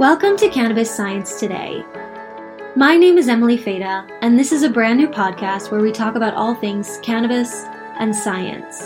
[0.00, 1.84] Welcome to Cannabis Science Today.
[2.74, 6.16] My name is Emily Feda, and this is a brand new podcast where we talk
[6.16, 7.62] about all things cannabis
[8.00, 8.82] and science.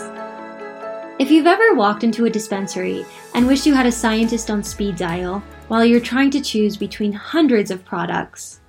[1.17, 4.97] If you've ever walked into a dispensary and wished you had a scientist on speed
[4.97, 8.59] dial while you're trying to choose between hundreds of products,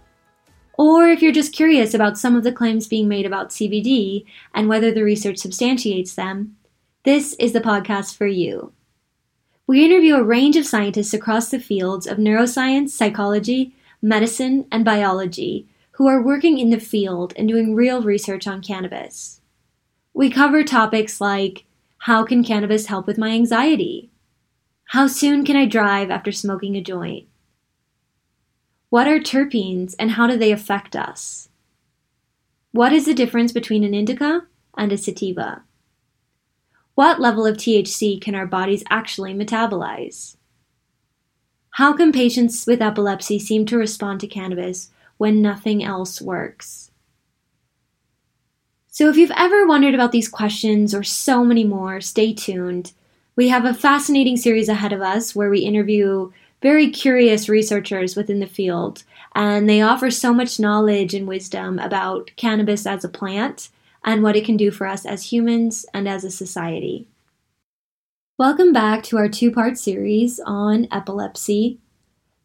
[0.79, 4.67] or if you're just curious about some of the claims being made about CBD and
[4.67, 6.57] whether the research substantiates them,
[7.05, 8.73] this is the podcast for you.
[9.71, 15.69] We interview a range of scientists across the fields of neuroscience, psychology, medicine, and biology
[15.93, 19.41] who are working in the field and doing real research on cannabis.
[20.13, 21.67] We cover topics like
[21.99, 24.11] how can cannabis help with my anxiety?
[24.87, 27.29] How soon can I drive after smoking a joint?
[28.89, 31.49] What are terpenes and how do they affect us?
[32.73, 35.63] What is the difference between an indica and a sativa?
[37.01, 40.37] What level of THC can our bodies actually metabolize?
[41.71, 46.91] How can patients with epilepsy seem to respond to cannabis when nothing else works?
[48.89, 52.93] So, if you've ever wondered about these questions or so many more, stay tuned.
[53.35, 58.41] We have a fascinating series ahead of us where we interview very curious researchers within
[58.41, 59.05] the field,
[59.35, 63.71] and they offer so much knowledge and wisdom about cannabis as a plant
[64.05, 67.07] and what it can do for us as humans and as a society.
[68.39, 71.79] Welcome back to our two part series on epilepsy.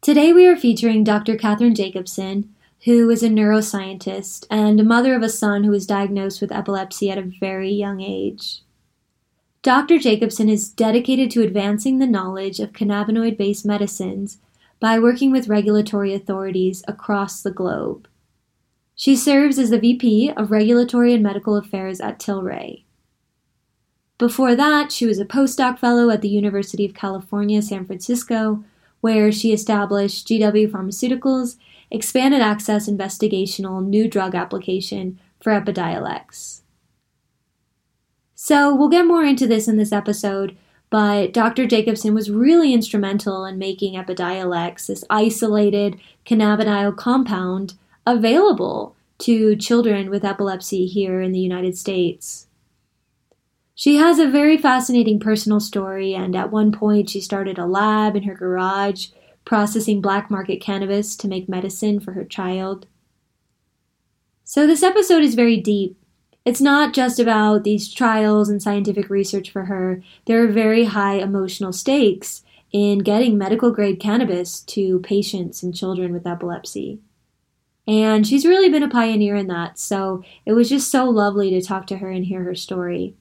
[0.02, 1.38] Today we are featuring Dr.
[1.38, 2.54] Catherine Jacobson,
[2.84, 7.18] who is a neuroscientist and mother of a son who was diagnosed with epilepsy at
[7.18, 8.62] a very young age.
[9.64, 9.98] Dr.
[9.98, 14.38] Jacobson is dedicated to advancing the knowledge of cannabinoid based medicines
[14.80, 18.08] by working with regulatory authorities across the globe.
[18.96, 22.84] She serves as the VP of Regulatory and Medical Affairs at Tilray.
[24.18, 28.64] Before that, she was a postdoc fellow at the University of California, San Francisco,
[29.02, 31.58] where she established GW Pharmaceuticals'
[31.92, 36.62] expanded access investigational new drug application for Epidiolex.
[38.34, 40.56] So, we'll get more into this in this episode,
[40.90, 41.66] but Dr.
[41.66, 47.74] Jacobson was really instrumental in making Epidiolex, this isolated cannabidiol compound,
[48.06, 52.48] available to children with epilepsy here in the United States.
[53.74, 58.16] She has a very fascinating personal story, and at one point, she started a lab
[58.16, 59.08] in her garage
[59.44, 62.88] processing black market cannabis to make medicine for her child.
[64.44, 65.98] So, this episode is very deep.
[66.46, 71.16] It's not just about these trials and scientific research for her, there are very high
[71.16, 77.00] emotional stakes in getting medical grade cannabis to patients and children with epilepsy.
[77.88, 79.78] And she's really been a pioneer in that.
[79.78, 83.16] So it was just so lovely to talk to her and hear her story.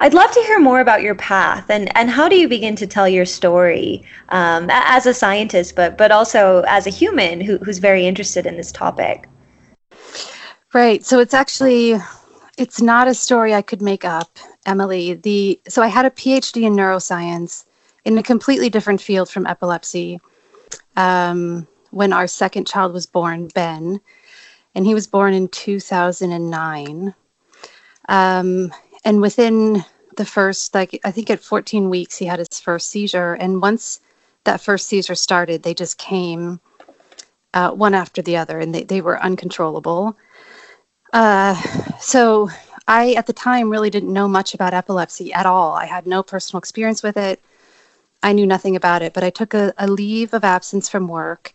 [0.00, 2.86] I'd love to hear more about your path and, and how do you begin to
[2.86, 7.78] tell your story um, as a scientist, but, but also as a human who, who's
[7.78, 9.28] very interested in this topic?
[10.74, 11.04] Right.
[11.04, 11.96] So it's actually,
[12.58, 14.36] it's not a story I could make up,
[14.66, 15.14] Emily.
[15.14, 17.64] The so I had a PhD in neuroscience
[18.04, 20.20] in a completely different field from epilepsy.
[20.96, 24.00] Um, when our second child was born, Ben,
[24.74, 27.14] and he was born in 2009.
[28.08, 28.74] Um,
[29.04, 29.84] and within
[30.16, 33.34] the first, like, I think at 14 weeks, he had his first seizure.
[33.34, 34.00] And once
[34.42, 36.60] that first seizure started, they just came
[37.54, 40.16] uh, one after the other and they, they were uncontrollable.
[41.12, 41.54] Uh,
[42.00, 42.50] so
[42.88, 45.74] I, at the time, really didn't know much about epilepsy at all.
[45.74, 47.40] I had no personal experience with it.
[48.24, 51.52] I knew nothing about it, but I took a, a leave of absence from work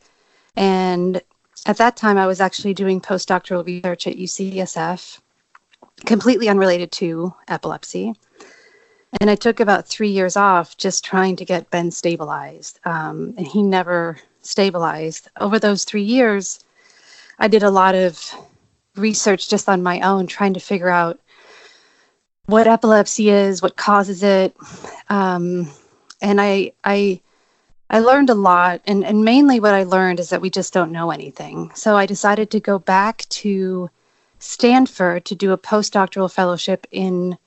[0.59, 1.21] and
[1.65, 5.21] at that time, I was actually doing postdoctoral research at UCSF,
[6.05, 8.13] completely unrelated to epilepsy.
[9.21, 12.81] And I took about three years off just trying to get Ben stabilized.
[12.83, 15.29] Um, and he never stabilized.
[15.39, 16.59] Over those three years,
[17.39, 18.21] I did a lot of
[18.97, 21.21] research just on my own, trying to figure out
[22.47, 24.57] what epilepsy is, what causes it.
[25.07, 25.71] Um,
[26.21, 27.21] and I, I
[27.89, 30.91] I learned a lot, and, and mainly what I learned is that we just don't
[30.91, 31.71] know anything.
[31.73, 33.89] So I decided to go back to
[34.37, 37.37] Stanford to do a postdoctoral fellowship in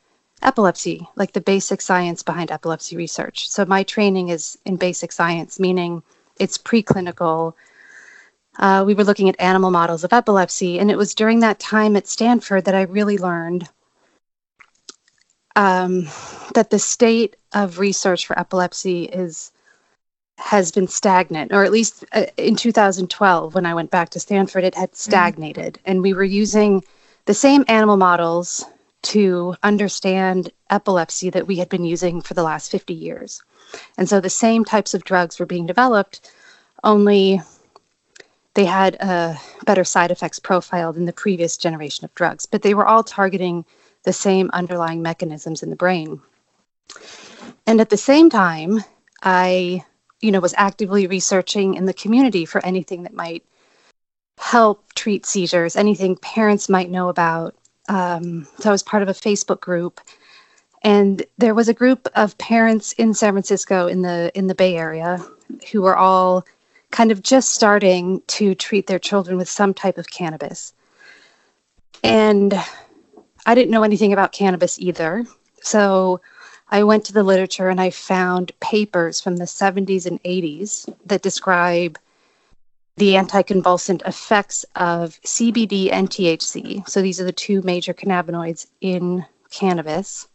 [0.42, 3.48] epilepsy, like the basic science behind epilepsy research.
[3.48, 6.02] So my training is in basic science, meaning
[6.40, 7.54] it's preclinical.
[8.58, 11.94] Uh, we were looking at animal models of epilepsy, and it was during that time
[11.94, 13.68] at Stanford that I really learned
[15.54, 16.08] um,
[16.54, 19.52] that the state of research for epilepsy is
[20.38, 24.64] has been stagnant, or at least uh, in 2012, when I went back to Stanford,
[24.64, 25.10] it had mm-hmm.
[25.10, 25.74] stagnated.
[25.74, 25.90] Mm-hmm.
[25.90, 26.84] And we were using
[27.26, 28.64] the same animal models
[29.02, 33.42] to understand epilepsy that we had been using for the last 50 years.
[33.98, 36.30] And so the same types of drugs were being developed,
[36.84, 37.40] only
[38.54, 42.74] they had a better side effects profile than the previous generation of drugs, but they
[42.74, 43.64] were all targeting
[44.04, 46.20] the same underlying mechanisms in the brain.
[47.66, 48.84] And at the same time,
[49.22, 49.84] I,
[50.22, 53.44] you know, was actively researching in the community for anything that might
[54.38, 57.54] help treat seizures, anything parents might know about.
[57.88, 60.00] Um, so I was part of a Facebook group,
[60.82, 64.76] and there was a group of parents in San Francisco in the in the Bay
[64.76, 65.18] Area
[65.70, 66.44] who were all
[66.90, 70.72] kind of just starting to treat their children with some type of cannabis.
[72.04, 72.54] And
[73.46, 75.24] I didn't know anything about cannabis either.
[75.62, 76.20] So
[76.72, 81.20] I went to the literature and I found papers from the 70s and 80s that
[81.20, 81.98] describe
[82.96, 86.88] the anticonvulsant effects of CBD and THC.
[86.88, 90.26] So these are the two major cannabinoids in cannabis.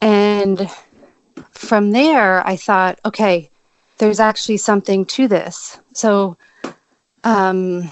[0.00, 0.70] And
[1.50, 3.50] from there, I thought, okay,
[3.98, 5.76] there's actually something to this.
[5.92, 6.36] So,
[7.24, 7.90] um,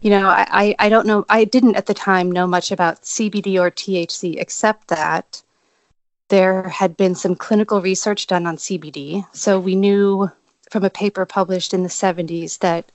[0.00, 3.60] you know, I, I don't know, I didn't at the time know much about CBD
[3.60, 5.42] or THC, except that
[6.28, 9.26] there had been some clinical research done on CBD.
[9.34, 10.30] So we knew
[10.70, 12.90] from a paper published in the 70s that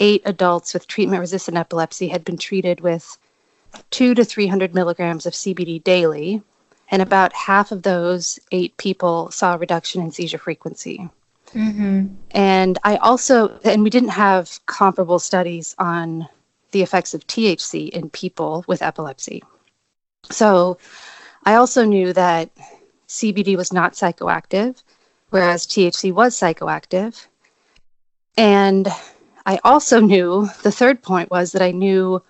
[0.00, 3.16] eight adults with treatment resistant epilepsy had been treated with
[3.90, 6.42] two to 300 milligrams of CBD daily.
[6.90, 11.08] And about half of those eight people saw a reduction in seizure frequency.
[11.54, 12.14] Mm-hmm.
[12.32, 16.28] And I also, and we didn't have comparable studies on
[16.72, 19.42] the effects of THC in people with epilepsy.
[20.30, 20.78] So
[21.44, 22.50] I also knew that
[23.08, 24.82] CBD was not psychoactive,
[25.30, 27.26] whereas THC was psychoactive.
[28.36, 28.88] And
[29.44, 32.22] I also knew the third point was that I knew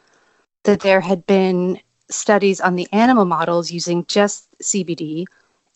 [0.65, 5.27] that there had been studies on the animal models using just CBD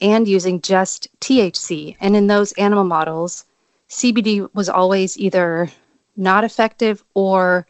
[0.01, 1.97] and using just THC.
[2.01, 3.45] And in those animal models,
[3.89, 5.71] CBD was always either
[6.17, 7.67] not effective or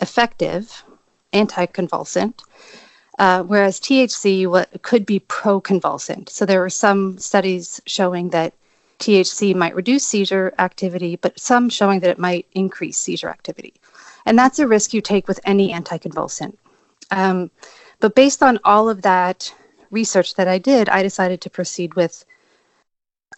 [0.00, 0.84] effective
[1.32, 2.42] anticonvulsant,
[3.18, 6.28] uh, whereas THC could be proconvulsant.
[6.28, 8.54] So there were some studies showing that
[8.98, 13.74] THC might reduce seizure activity, but some showing that it might increase seizure activity.
[14.26, 16.56] And that's a risk you take with any anticonvulsant.
[17.10, 17.50] Um,
[18.00, 19.52] but based on all of that
[19.90, 22.24] research that I did, I decided to proceed with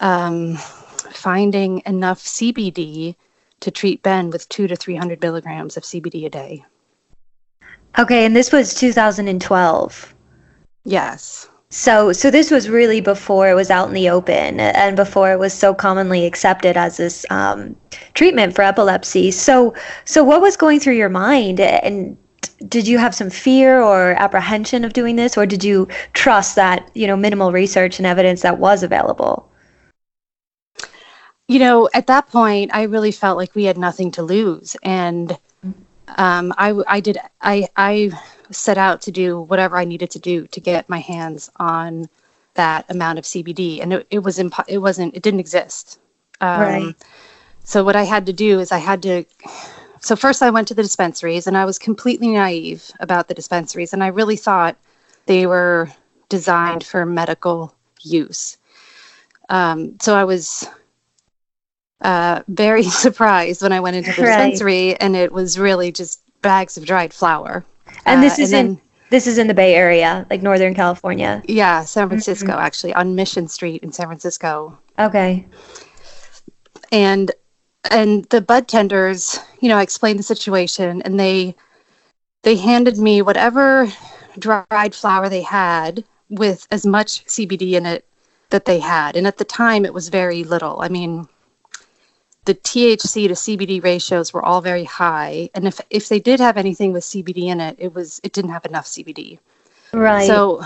[0.01, 3.15] um, finding enough CBD
[3.61, 6.65] to treat Ben with two to 300 milligrams of CBD a day.
[7.99, 10.15] Okay, and this was 2012.
[10.85, 11.49] Yes.
[11.73, 15.39] So, so this was really before it was out in the open, and before it
[15.39, 17.77] was so commonly accepted as this um,
[18.15, 19.31] treatment for epilepsy.
[19.31, 19.75] So,
[20.05, 22.17] so what was going through your mind, and
[22.69, 26.91] did you have some fear or apprehension of doing this, or did you trust that
[26.95, 29.50] you know minimal research and evidence that was available?
[31.50, 35.37] You know, at that point, I really felt like we had nothing to lose, and
[36.17, 38.12] um, I, I did, I, I
[38.52, 42.08] set out to do whatever I needed to do to get my hands on
[42.55, 45.99] that amount of CBD, and it, it was impo- it wasn't, it didn't exist.
[46.41, 46.94] Um, right.
[47.64, 49.25] So what I had to do is I had to.
[49.99, 53.93] So first, I went to the dispensaries, and I was completely naive about the dispensaries,
[53.93, 54.76] and I really thought
[55.26, 55.91] they were
[56.29, 58.56] designed for medical use.
[59.49, 60.69] Um, so I was
[62.02, 64.50] uh, very surprised when I went into the right.
[64.50, 67.64] dispensary and it was really just bags of dried flower.
[68.07, 70.75] And this uh, is and in then, this is in the Bay Area, like Northern
[70.75, 71.42] California.
[71.47, 72.61] Yeah, San Francisco mm-hmm.
[72.61, 74.78] actually on Mission Street in San Francisco.
[74.99, 75.47] Okay.
[76.92, 77.33] And
[77.90, 81.57] and the bud tenders, you know, I explained the situation and they
[82.42, 83.92] they handed me whatever
[84.38, 88.07] dried flower they had with as much CBD in it
[88.50, 89.16] that they had.
[89.16, 90.80] And at the time it was very little.
[90.80, 91.26] I mean,
[92.50, 96.57] the THC to CBD ratios were all very high, and if if they did have
[96.57, 99.38] anything with CBD in it, it was it didn't have enough CBD.
[99.92, 100.26] Right.
[100.26, 100.64] So,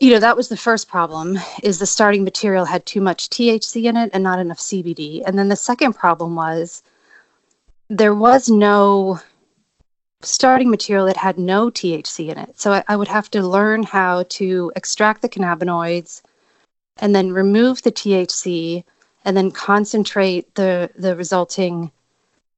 [0.00, 3.84] you know, that was the first problem: is the starting material had too much THC
[3.84, 5.22] in it and not enough CBD.
[5.26, 6.82] And then the second problem was
[7.90, 9.20] there was no
[10.22, 12.58] starting material that had no THC in it.
[12.58, 16.22] So I, I would have to learn how to extract the cannabinoids
[16.96, 18.84] and then remove the THC
[19.24, 21.90] and then concentrate the the resulting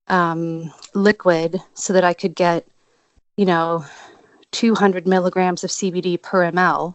[0.08, 2.66] um, liquid so that I could get,
[3.36, 3.84] you know,
[4.52, 6.94] 200 milligrams of CBD per ml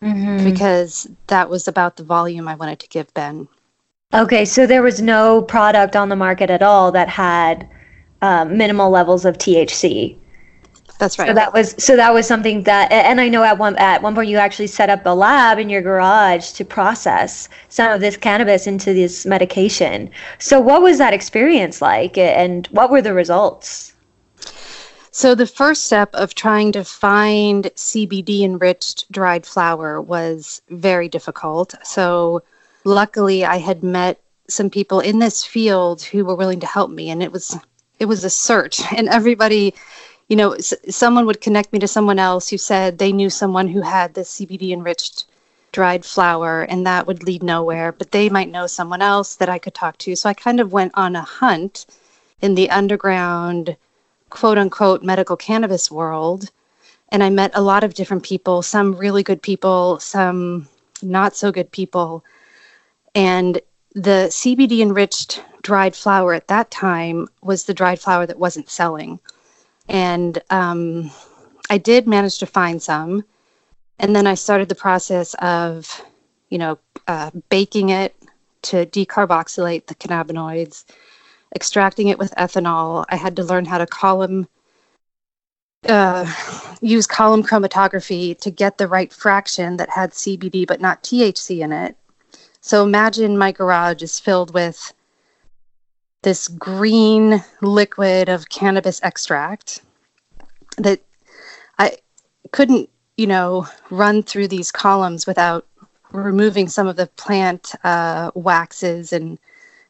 [0.00, 0.44] mm-hmm.
[0.44, 3.48] because that was about the volume I wanted to give Ben.
[4.14, 7.68] Okay, so there was no product on the market at all that had
[8.20, 10.16] uh, minimal levels of THC.
[10.98, 11.28] That's right.
[11.28, 14.14] So that was so that was something that, and I know at one at one
[14.14, 18.16] point you actually set up a lab in your garage to process some of this
[18.16, 20.10] cannabis into this medication.
[20.38, 23.92] So what was that experience like, and what were the results?
[25.10, 31.74] So the first step of trying to find CBD enriched dried flower was very difficult.
[31.82, 32.42] So
[32.84, 37.10] luckily, I had met some people in this field who were willing to help me,
[37.10, 37.58] and it was
[37.98, 39.74] it was a search, and everybody
[40.32, 43.68] you know, s- someone would connect me to someone else who said they knew someone
[43.68, 45.26] who had the CBD enriched
[45.72, 47.92] dried flower, and that would lead nowhere.
[47.92, 50.16] But they might know someone else that I could talk to.
[50.16, 51.84] So I kind of went on a hunt
[52.40, 53.76] in the underground,
[54.30, 56.50] quote unquote, medical cannabis world.
[57.10, 60.66] And I met a lot of different people, some really good people, some
[61.02, 62.24] not so good people.
[63.14, 63.60] And
[63.94, 69.20] the CBD enriched dried flower at that time was the dried flower that wasn't selling
[69.92, 71.10] and um,
[71.70, 73.24] I did manage to find some.
[73.98, 76.02] And then I started the process of,
[76.48, 78.16] you know, uh, baking it
[78.62, 80.84] to decarboxylate the cannabinoids,
[81.54, 83.04] extracting it with ethanol.
[83.10, 84.48] I had to learn how to column,
[85.86, 86.32] uh,
[86.80, 91.70] use column chromatography to get the right fraction that had CBD but not THC in
[91.70, 91.96] it.
[92.62, 94.94] So imagine my garage is filled with
[96.22, 99.82] this green liquid of cannabis extract
[100.78, 101.00] that
[101.78, 101.96] I
[102.52, 105.66] couldn't, you know, run through these columns without
[106.12, 109.38] removing some of the plant uh, waxes and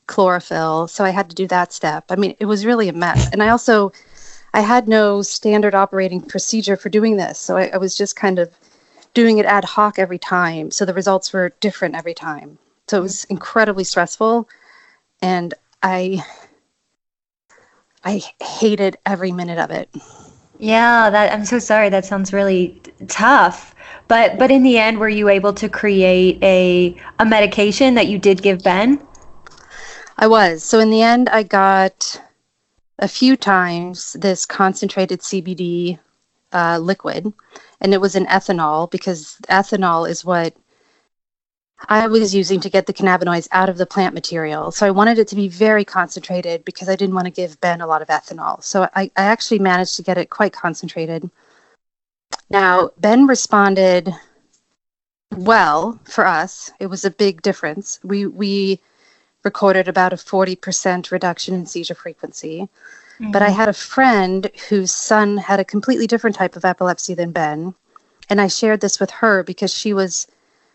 [0.07, 0.89] chlorophyll.
[0.89, 2.05] So I had to do that step.
[2.11, 3.31] I mean, it was really a mess.
[3.33, 3.93] And I also,
[4.55, 7.39] I had no standard operating procedure for doing this.
[7.39, 8.55] So I, I was just kind of
[9.15, 10.71] doing it ad hoc every time.
[10.71, 12.59] So the results were different every time.
[12.89, 14.49] So it was incredibly stressful.
[15.21, 16.25] And I
[18.05, 19.89] I hated every minute of it.
[20.59, 21.89] Yeah, that I'm so sorry.
[21.89, 23.75] That sounds really tough.
[24.09, 28.19] But but in the end, were you able to create a a medication that you
[28.19, 29.01] did give Ben?
[30.19, 30.63] I was.
[30.63, 32.21] So in the end, I got
[32.99, 35.99] a few times this concentrated CBD
[36.53, 37.33] uh, liquid,
[37.81, 40.55] and it was an ethanol because ethanol is what
[41.89, 44.71] I was using to get the cannabinoids out of the plant material.
[44.71, 47.81] So I wanted it to be very concentrated because I didn't want to give Ben
[47.81, 48.63] a lot of ethanol.
[48.63, 51.29] So I, I actually managed to get it quite concentrated.
[52.51, 54.15] Now, Ben responded
[55.31, 56.71] well for us.
[56.79, 57.99] It was a big difference.
[58.03, 58.81] We, we
[59.43, 62.69] recorded about a 40% reduction in seizure frequency.
[63.19, 63.33] Mm-hmm.
[63.33, 67.33] But I had a friend whose son had a completely different type of epilepsy than
[67.33, 67.75] Ben.
[68.29, 70.27] And I shared this with her because she was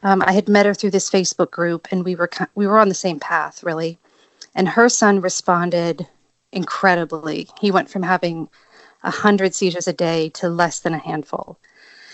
[0.04, 2.90] um, I had met her through this Facebook group, and we were we were on
[2.90, 3.98] the same path, really.
[4.56, 6.08] And her son responded
[6.52, 7.50] incredibly.
[7.60, 8.50] He went from having
[9.04, 11.58] a hundred seizures a day to less than a handful.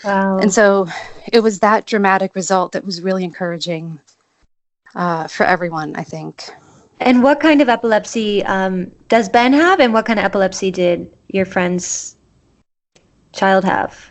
[0.04, 0.38] Wow!
[0.38, 0.88] And so
[1.32, 4.00] it was that dramatic result that was really encouraging
[4.94, 6.48] uh, for everyone, I think.
[7.00, 11.12] And what kind of epilepsy um, does Ben have, and what kind of epilepsy did
[11.28, 12.16] your friend's
[13.32, 14.10] child have?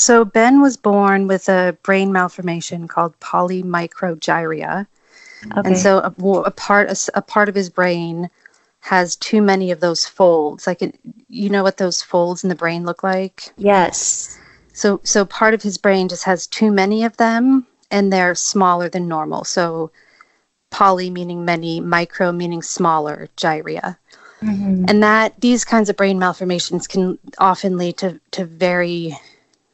[0.00, 4.86] So Ben was born with a brain malformation called polymicrogyria.
[5.56, 5.68] Okay.
[5.68, 8.28] And so a, a part a, a, part of his brain
[8.80, 10.66] has too many of those folds.
[10.66, 13.52] Like it, you know what those folds in the brain look like?
[13.56, 14.38] Yes.
[14.72, 18.88] So so part of his brain just has too many of them and they're smaller
[18.88, 19.44] than normal.
[19.44, 19.90] So
[20.70, 23.98] poly meaning many, micro meaning smaller, gyria.
[24.42, 24.86] Mm-hmm.
[24.88, 29.18] And that these kinds of brain malformations can often lead to, to very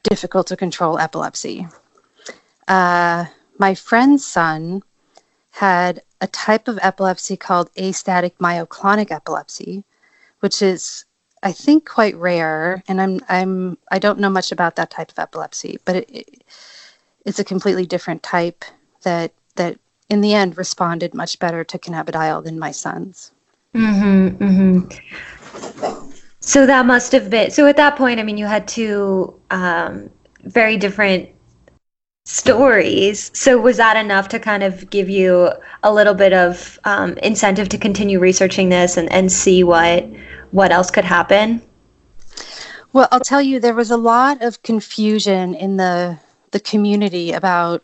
[0.08, 1.66] difficult to control epilepsy.
[2.68, 3.26] Uh,
[3.58, 4.82] my friend's son
[5.50, 9.84] had a type of epilepsy called astatic myoclonic epilepsy,
[10.40, 11.04] which is
[11.42, 15.18] I think quite rare, and I'm I'm I don't know much about that type of
[15.18, 16.44] epilepsy, but it, it,
[17.24, 18.64] it's a completely different type
[19.02, 23.32] that that in the end responded much better to cannabidiol than my son's.
[23.74, 24.42] Mm-hmm.
[24.42, 25.95] Mm-hmm.
[26.46, 27.66] So that must have been so.
[27.66, 30.08] At that point, I mean, you had two um,
[30.44, 31.28] very different
[32.24, 33.32] stories.
[33.34, 35.50] So was that enough to kind of give you
[35.82, 40.08] a little bit of um, incentive to continue researching this and, and see what
[40.52, 41.62] what else could happen?
[42.92, 46.16] Well, I'll tell you, there was a lot of confusion in the
[46.52, 47.82] the community about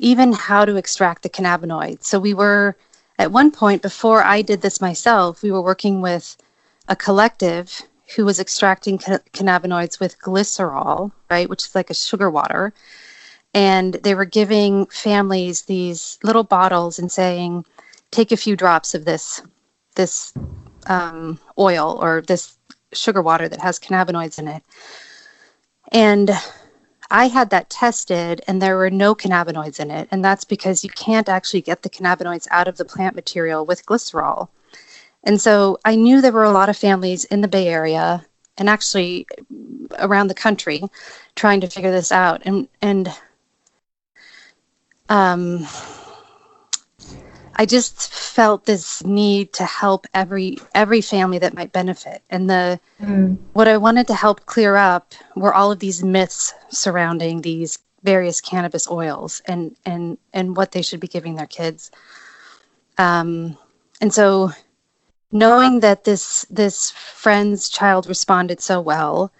[0.00, 2.04] even how to extract the cannabinoids.
[2.04, 2.76] So we were
[3.18, 6.36] at one point before I did this myself, we were working with
[6.88, 7.80] a collective
[8.14, 12.72] who was extracting cannabinoids with glycerol, right, which is like a sugar water.
[13.54, 17.64] And they were giving families these little bottles and saying,
[18.10, 19.42] take a few drops of this,
[19.94, 20.32] this
[20.86, 22.56] um, oil or this
[22.92, 24.62] sugar water that has cannabinoids in it.
[25.90, 26.30] And
[27.10, 30.08] I had that tested and there were no cannabinoids in it.
[30.10, 33.84] And that's because you can't actually get the cannabinoids out of the plant material with
[33.84, 34.48] glycerol.
[35.24, 38.24] And so I knew there were a lot of families in the Bay Area
[38.58, 39.26] and actually
[39.98, 40.82] around the country
[41.36, 42.42] trying to figure this out.
[42.44, 43.08] And, and,
[45.08, 45.66] um,
[47.56, 52.22] I just felt this need to help every every family that might benefit.
[52.30, 53.36] And the mm.
[53.52, 58.40] what I wanted to help clear up were all of these myths surrounding these various
[58.40, 61.90] cannabis oils and and and what they should be giving their kids.
[62.98, 63.56] Um,
[64.00, 64.52] and so
[65.32, 69.32] knowing that this this friend's child responded so well,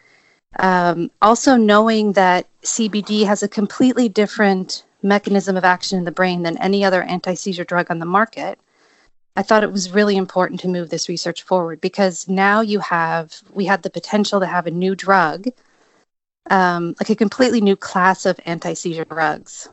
[0.59, 6.43] um, also knowing that CBD has a completely different mechanism of action in the brain
[6.43, 8.59] than any other anti seizure drug on the market,
[9.37, 13.43] I thought it was really important to move this research forward because now you have,
[13.53, 15.49] we had the potential to have a new drug,
[16.51, 19.69] um, like a completely new class of anti seizure drugs.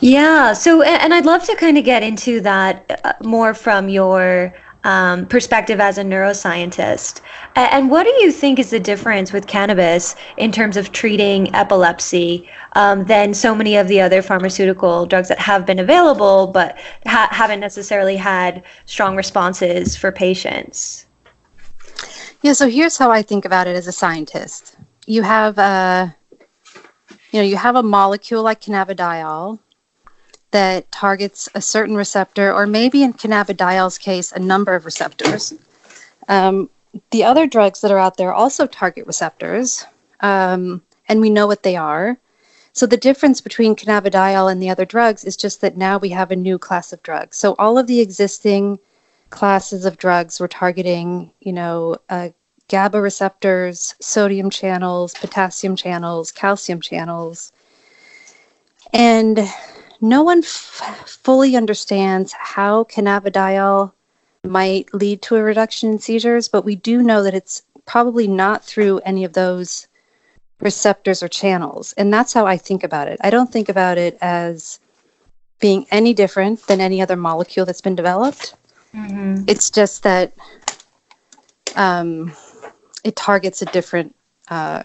[0.00, 0.52] Yeah.
[0.52, 4.54] So, and I'd love to kind of get into that uh, more from your
[4.84, 7.20] um, perspective as a neuroscientist.
[7.56, 12.48] And what do you think is the difference with cannabis in terms of treating epilepsy
[12.74, 17.28] um, than so many of the other pharmaceutical drugs that have been available but ha-
[17.30, 21.06] haven't necessarily had strong responses for patients?
[22.42, 24.76] Yeah, so here's how I think about it as a scientist.
[25.06, 26.14] You have a,
[27.32, 29.58] you know, you have a molecule like cannabidiol
[30.50, 35.54] that targets a certain receptor, or maybe in cannabidiol's case, a number of receptors.
[36.28, 36.70] Um,
[37.10, 39.84] the other drugs that are out there also target receptors,
[40.20, 42.18] um, and we know what they are.
[42.72, 46.30] So the difference between cannabidiol and the other drugs is just that now we have
[46.30, 47.36] a new class of drugs.
[47.36, 48.78] So all of the existing
[49.30, 52.30] classes of drugs were targeting, you know, uh,
[52.68, 57.52] GABA receptors, sodium channels, potassium channels, calcium channels.
[58.92, 59.40] And
[60.00, 63.92] no one f- fully understands how cannabidiol
[64.44, 68.64] might lead to a reduction in seizures, but we do know that it's probably not
[68.64, 69.88] through any of those
[70.60, 71.92] receptors or channels.
[71.94, 73.18] And that's how I think about it.
[73.22, 74.80] I don't think about it as
[75.60, 78.54] being any different than any other molecule that's been developed.
[78.94, 79.44] Mm-hmm.
[79.46, 80.32] It's just that
[81.76, 82.32] um,
[83.04, 84.14] it targets a different
[84.48, 84.82] uh,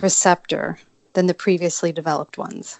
[0.00, 0.78] receptor
[1.12, 2.78] than the previously developed ones.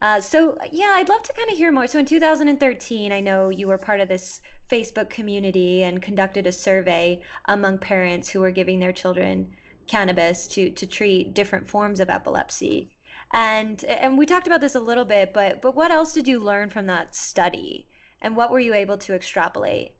[0.00, 1.86] Uh, so yeah, I'd love to kind of hear more.
[1.86, 6.52] So in 2013, I know you were part of this Facebook community and conducted a
[6.52, 9.56] survey among parents who were giving their children
[9.88, 12.96] cannabis to to treat different forms of epilepsy.
[13.32, 16.38] And and we talked about this a little bit, but but what else did you
[16.38, 17.88] learn from that study?
[18.20, 19.96] And what were you able to extrapolate?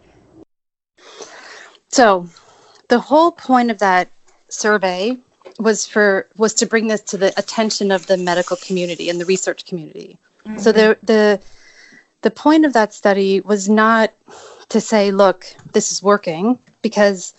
[1.88, 2.28] So,
[2.88, 4.10] the whole point of that
[4.48, 5.16] survey
[5.58, 9.24] was for was to bring this to the attention of the medical community and the
[9.24, 10.18] research community.
[10.46, 10.58] Mm-hmm.
[10.58, 11.40] So the the
[12.22, 14.12] the point of that study was not
[14.68, 17.34] to say, look, this is working, because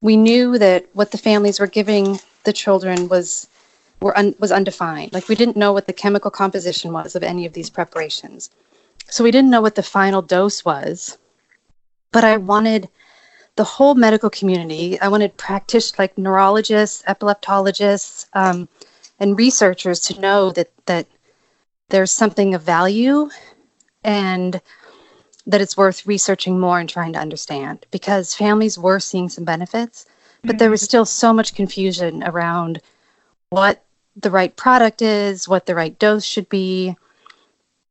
[0.00, 3.48] we knew that what the families were giving the children was
[4.00, 5.12] were un, was undefined.
[5.12, 8.50] Like we didn't know what the chemical composition was of any of these preparations.
[9.08, 11.18] So we didn't know what the final dose was.
[12.12, 12.88] But I wanted
[13.60, 14.98] the whole medical community.
[15.02, 18.70] I wanted practitioners like neurologists, epileptologists, um,
[19.18, 21.06] and researchers to know that that
[21.90, 23.28] there's something of value
[24.02, 24.62] and
[25.46, 30.06] that it's worth researching more and trying to understand because families were seeing some benefits,
[30.40, 30.56] but mm-hmm.
[30.56, 30.92] there was mm-hmm.
[30.92, 32.80] still so much confusion around
[33.50, 33.84] what
[34.16, 36.96] the right product is, what the right dose should be.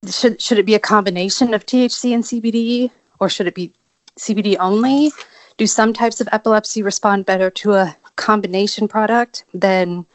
[0.09, 3.71] Should should it be a combination of THC and CBD, or should it be
[4.17, 5.11] CBD only?
[5.59, 10.05] Do some types of epilepsy respond better to a combination product than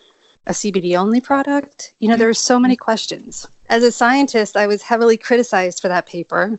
[0.46, 1.94] a CBD only product?
[2.00, 3.46] You know, there are so many questions.
[3.68, 6.58] As a scientist, I was heavily criticized for that paper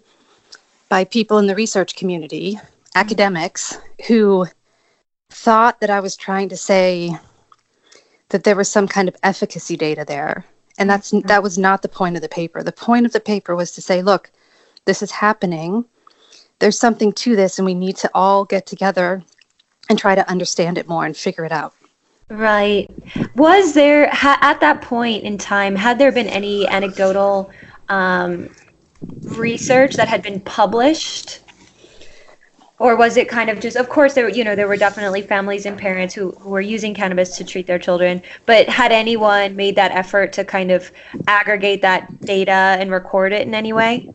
[0.87, 2.59] by people in the research community,
[2.93, 4.45] academics, who
[5.31, 7.17] thought that I was trying to say
[8.29, 10.45] that there was some kind of efficacy data there.
[10.77, 11.27] And that's mm-hmm.
[11.27, 12.61] that was not the point of the paper.
[12.61, 14.31] The point of the paper was to say, look,
[14.85, 15.85] this is happening
[16.59, 19.23] there's something to this and we need to all get together
[19.89, 21.73] and try to understand it more and figure it out.
[22.29, 22.89] Right.
[23.35, 27.51] Was there, ha- at that point in time, had there been any anecdotal
[27.89, 28.49] um,
[29.21, 31.41] research that had been published?
[32.79, 35.65] Or was it kind of just, of course, there, you know, there were definitely families
[35.65, 39.75] and parents who, who were using cannabis to treat their children, but had anyone made
[39.77, 40.91] that effort to kind of
[41.27, 44.09] aggregate that data and record it in any way?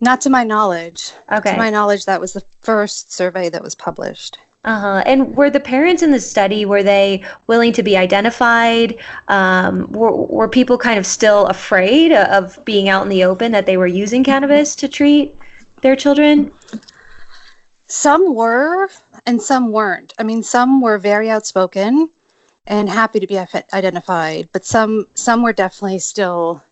[0.00, 1.12] Not to my knowledge.
[1.32, 1.52] Okay.
[1.52, 4.38] To my knowledge, that was the first survey that was published.
[4.64, 5.02] Uh-huh.
[5.06, 8.98] And were the parents in the study were they willing to be identified?
[9.28, 13.66] Um, were, were people kind of still afraid of being out in the open that
[13.66, 15.36] they were using cannabis to treat
[15.82, 16.52] their children?
[17.86, 18.90] Some were,
[19.24, 20.12] and some weren't.
[20.18, 22.10] I mean, some were very outspoken
[22.66, 26.64] and happy to be identified, but some some were definitely still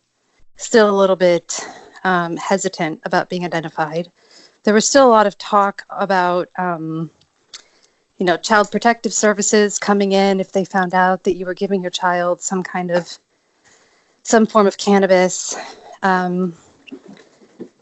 [0.56, 1.60] still a little bit
[2.04, 4.12] um, hesitant about being identified.
[4.62, 6.48] There was still a lot of talk about.
[6.56, 7.10] Um,
[8.18, 11.82] you know, child protective services coming in if they found out that you were giving
[11.82, 13.18] your child some kind of
[14.22, 15.56] some form of cannabis.
[16.02, 16.54] Um,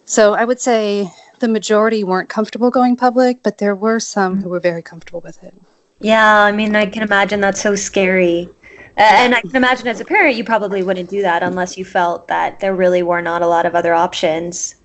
[0.04, 4.48] so I would say the majority weren't comfortable going public, but there were some who
[4.48, 5.54] were very comfortable with it.
[6.00, 8.48] Yeah, I mean, I can imagine that's so scary.
[8.96, 11.84] Uh, and I can imagine as a parent, you probably wouldn't do that unless you
[11.84, 14.76] felt that there really were not a lot of other options.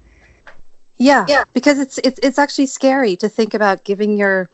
[0.95, 1.43] Yeah, yeah.
[1.53, 4.49] because it's it's it's actually scary to think about giving your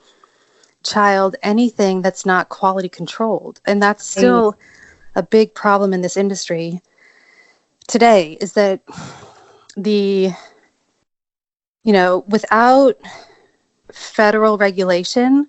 [0.84, 3.62] child anything that's not quality controlled.
[3.66, 4.58] And that's still
[5.16, 6.82] a big problem in this industry
[7.88, 8.82] today is that
[9.76, 10.32] the,
[11.84, 12.98] you know, without
[13.92, 15.48] federal regulation,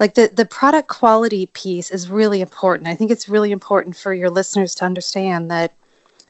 [0.00, 2.88] like the, the product quality piece is really important.
[2.88, 5.74] I think it's really important for your listeners to understand that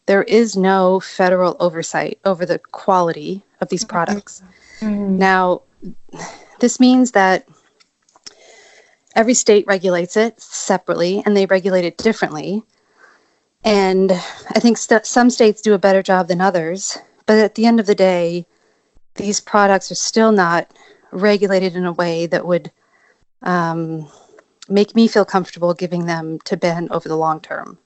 [0.06, 3.92] there is no federal oversight over the quality of these mm-hmm.
[3.92, 4.42] products.
[4.80, 5.18] Mm-hmm.
[5.18, 5.62] Now,
[6.58, 7.46] this means that
[9.14, 12.64] every state regulates it separately and they regulate it differently.
[13.62, 16.98] And I think st- some states do a better job than others.
[17.26, 18.46] But at the end of the day,
[19.14, 20.72] these products are still not
[21.12, 22.72] regulated in a way that would
[23.42, 24.08] um,
[24.68, 27.78] make me feel comfortable giving them to Ben over the long term.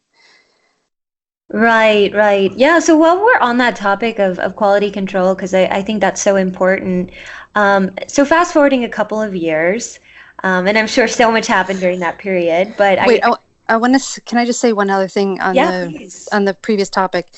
[1.48, 2.52] Right, right.
[2.56, 2.78] Yeah.
[2.78, 6.20] So while we're on that topic of, of quality control, because I, I think that's
[6.20, 7.10] so important.
[7.54, 10.00] Um, so fast forwarding a couple of years,
[10.42, 12.74] um, and I'm sure so much happened during that period.
[12.78, 13.36] But wait, I, I,
[13.68, 14.20] I want to.
[14.22, 16.28] Can I just say one other thing on yeah, the please.
[16.32, 17.34] on the previous topic?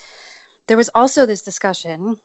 [0.69, 2.21] There was also this discussion,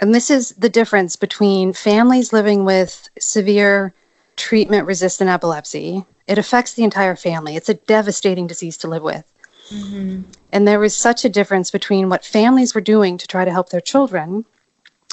[0.00, 3.94] and this is the difference between families living with severe
[4.36, 6.04] treatment-resistant epilepsy.
[6.26, 7.56] It affects the entire family.
[7.56, 9.24] It's a devastating disease to live with.
[9.70, 10.22] Mm-hmm.
[10.52, 13.70] And there was such a difference between what families were doing to try to help
[13.70, 14.44] their children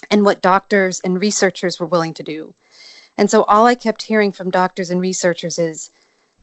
[0.09, 2.53] and what doctors and researchers were willing to do.
[3.17, 5.91] And so all I kept hearing from doctors and researchers is,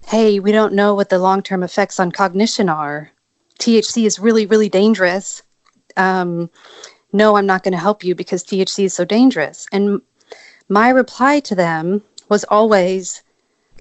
[0.06, 3.10] hey, we don't know what the long term effects on cognition are.
[3.58, 5.42] THC is really, really dangerous.
[5.96, 6.50] Um,
[7.12, 9.66] no, I'm not going to help you because THC is so dangerous.
[9.72, 10.00] And
[10.68, 13.22] my reply to them was always,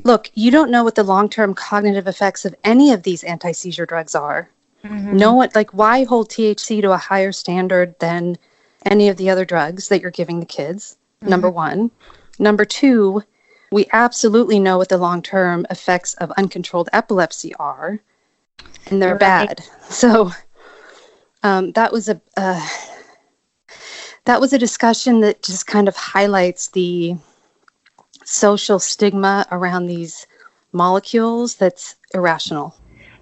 [0.04, 3.52] look, you don't know what the long term cognitive effects of any of these anti
[3.52, 4.50] seizure drugs are.
[4.84, 5.18] Mm-hmm.
[5.18, 8.38] No one, like, why hold THC to a higher standard than
[8.86, 10.98] any of the other drugs that you're giving the kids?
[11.22, 11.30] Mm-hmm.
[11.30, 11.92] Number one.
[12.40, 13.24] Number two,
[13.72, 18.00] we absolutely know what the long term effects of uncontrolled epilepsy are,
[18.88, 19.20] and they're right.
[19.20, 19.64] bad.
[19.90, 20.32] So
[21.44, 22.68] um, that was a uh,
[24.26, 27.16] that was a discussion that just kind of highlights the
[28.28, 30.28] social stigma around these
[30.74, 32.76] molecules that's irrational.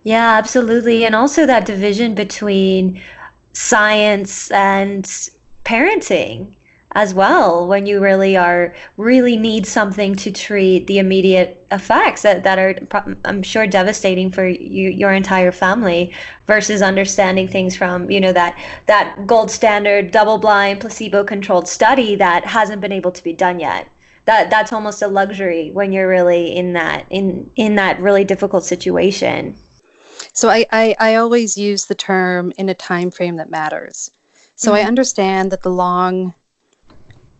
[0.04, 3.02] Yeah, absolutely, and also that division between
[3.54, 5.06] science and
[5.64, 6.56] parenting
[6.96, 12.44] as well when you really are really need something to treat the immediate effects that,
[12.44, 12.76] that are
[13.26, 16.14] i'm sure devastating for you your entire family
[16.48, 22.16] versus understanding things from you know that that gold standard double blind placebo controlled study
[22.16, 23.90] that hasn't been able to be done yet
[24.26, 28.64] that that's almost a luxury when you're really in that in in that really difficult
[28.64, 29.58] situation
[30.34, 34.12] so I, I, I always use the term in a time frame that matters
[34.56, 34.84] so mm-hmm.
[34.84, 36.34] i understand that the long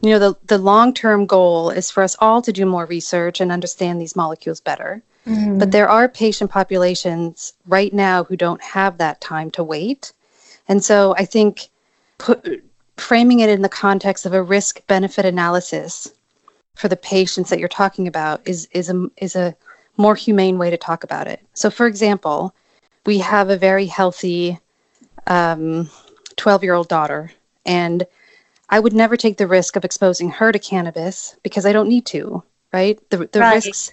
[0.02, 3.52] you know the, the long-term goal is for us all to do more research and
[3.52, 5.58] understand these molecules better mm-hmm.
[5.58, 10.14] but there are patient populations right now who don't have that time to wait
[10.68, 11.70] and so i think
[12.20, 12.64] put,
[12.98, 16.12] framing it in the context of a risk benefit analysis
[16.76, 19.56] for the patients that you're talking about is is a is a
[19.98, 22.54] more humane way to talk about it so for example
[23.06, 24.60] we have a very healthy
[25.26, 25.90] 12 um,
[26.62, 27.32] year old daughter
[27.66, 28.06] and
[28.70, 32.06] I would never take the risk of exposing her to cannabis because I don't need
[32.08, 33.00] to, right?
[33.10, 33.56] The, the right.
[33.56, 33.92] risks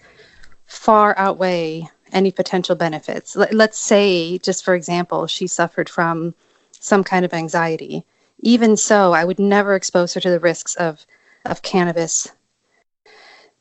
[0.66, 3.36] far outweigh any potential benefits.
[3.36, 6.34] Let, let's say, just for example, she suffered from
[6.72, 8.04] some kind of anxiety.
[8.40, 11.04] Even so, I would never expose her to the risks of,
[11.44, 12.28] of cannabis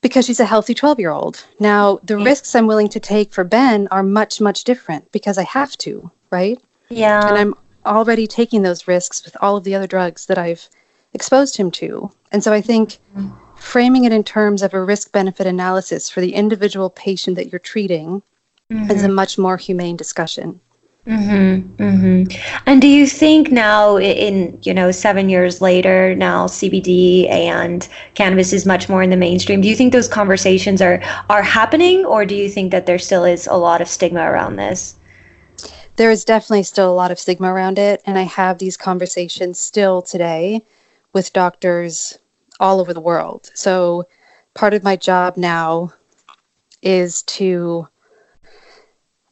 [0.02, 1.46] because she's a healthy 12 year old.
[1.60, 2.26] Now, the yeah.
[2.26, 6.12] risks I'm willing to take for Ben are much, much different because I have to,
[6.32, 6.60] right?
[6.90, 7.28] Yeah.
[7.28, 10.68] And I'm already taking those risks with all of the other drugs that I've
[11.14, 12.12] exposed him to.
[12.32, 13.00] And so I think
[13.56, 17.60] framing it in terms of a risk benefit analysis for the individual patient that you're
[17.60, 18.22] treating
[18.72, 18.92] mm-hmm.
[18.92, 20.60] is a much more humane discussion.
[21.08, 22.62] Mm-hmm, mm-hmm.
[22.68, 28.54] And do you think now, in you know, seven years later, now CBD and cannabis
[28.54, 29.62] is much more in the mainstream?
[29.62, 33.24] Do you think those conversations are are happening, or do you think that there still
[33.24, 34.96] is a lot of stigma around this?
[35.96, 39.60] There is definitely still a lot of stigma around it, and I have these conversations
[39.60, 40.64] still today
[41.14, 42.20] with doctors
[42.60, 43.50] all over the world.
[43.56, 44.06] So,
[44.54, 45.94] part of my job now
[46.84, 47.88] is to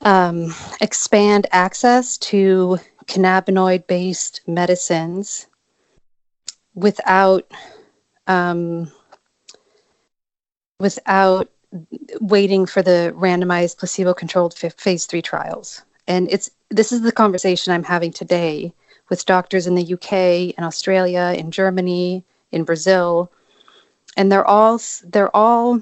[0.02, 5.48] um, expand access to cannabinoid based medicines
[6.76, 7.52] without
[8.28, 8.92] um,
[10.80, 11.50] without
[12.22, 15.84] waiting for the randomized placebo controlled phase 3 trials.
[16.08, 18.74] And it's this is the conversation i'm having today
[19.10, 23.32] with doctors in the uk in australia in germany in brazil.
[24.18, 25.82] And they're all they're all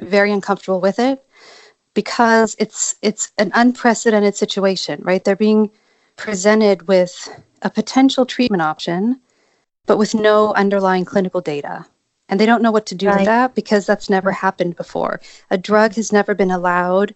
[0.00, 1.25] very uncomfortable with it
[1.96, 5.24] because it's it's an unprecedented situation, right?
[5.24, 5.70] They're being
[6.16, 7.26] presented with
[7.62, 9.18] a potential treatment option,
[9.86, 11.86] but with no underlying clinical data.
[12.28, 13.16] And they don't know what to do right.
[13.16, 15.22] with that because that's never happened before.
[15.50, 17.14] A drug has never been allowed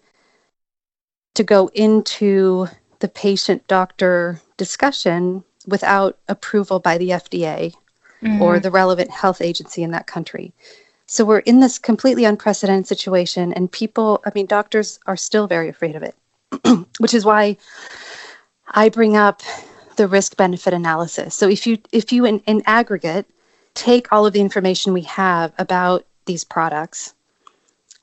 [1.35, 2.67] to go into
[3.01, 7.75] the patient doctor discussion without approval by the FDA
[8.23, 8.41] mm-hmm.
[8.41, 10.55] or the relevant health agency in that country.
[11.13, 15.69] So we're in this completely unprecedented situation, and people, I mean, doctors are still very
[15.69, 16.15] afraid of it,
[17.01, 17.57] which is why
[18.69, 19.43] I bring up
[19.97, 21.35] the risk benefit analysis.
[21.35, 23.27] So if you if you in, in aggregate
[23.75, 27.13] take all of the information we have about these products,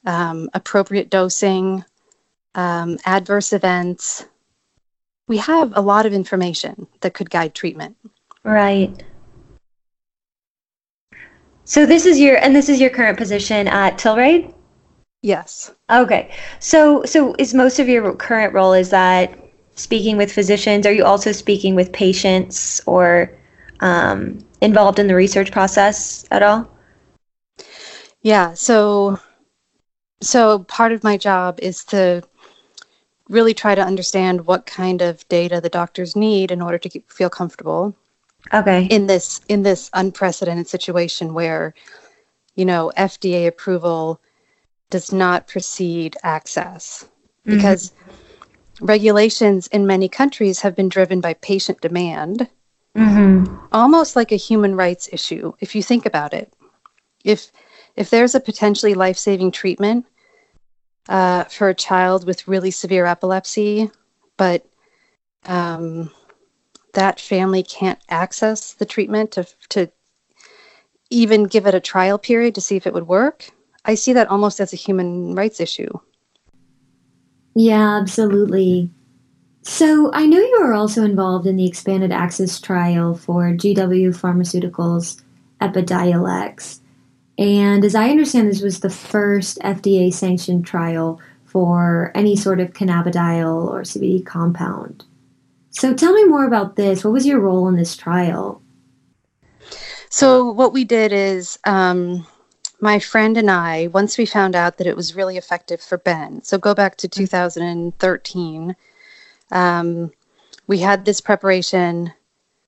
[0.05, 1.85] um, appropriate dosing,
[2.55, 4.25] um, adverse events,
[5.29, 7.95] we have a lot of information that could guide treatment.
[8.43, 9.01] Right.
[11.67, 14.53] So this is your and this is your current position at Tilray?
[15.21, 15.69] Yes.
[15.89, 16.33] Okay.
[16.59, 19.37] So so is most of your current role is that
[19.75, 20.85] speaking with physicians?
[20.85, 23.37] Are you also speaking with patients or
[23.81, 26.69] um, involved in the research process at all?
[28.21, 28.53] Yeah.
[28.53, 29.19] So
[30.21, 32.23] so part of my job is to
[33.27, 37.11] really try to understand what kind of data the doctors need in order to keep,
[37.11, 37.93] feel comfortable
[38.53, 41.73] okay in this in this unprecedented situation where
[42.55, 44.21] you know fda approval
[44.89, 47.03] does not precede access
[47.45, 47.55] mm-hmm.
[47.55, 48.85] because mm-hmm.
[48.85, 52.47] regulations in many countries have been driven by patient demand
[52.95, 53.55] mm-hmm.
[53.71, 56.53] almost like a human rights issue if you think about it
[57.23, 57.51] if
[57.95, 60.05] if there's a potentially life-saving treatment
[61.09, 63.89] uh, for a child with really severe epilepsy
[64.37, 64.65] but
[65.45, 66.11] um,
[66.97, 69.87] that family can't access the treatment to, to
[71.11, 73.51] even give it a trial period to see if it would work,
[73.85, 75.91] I see that almost as a human rights issue.
[77.53, 78.89] Yeah, absolutely.
[79.61, 85.21] So I know you are also involved in the expanded access trial for GW Pharmaceuticals
[85.61, 86.79] Epidiolex.
[87.37, 92.73] And as I understand, this was the first FDA sanctioned trial for any sort of
[92.73, 95.05] cannabidiol or CBD compound.
[95.77, 97.03] So tell me more about this.
[97.03, 98.63] What was your role in this trial?
[100.09, 102.25] So, what we did is um,
[102.81, 106.41] my friend and I, once we found out that it was really effective for Ben,
[106.41, 108.75] so go back to 2013,
[109.51, 110.11] um,
[110.65, 112.11] we had this preparation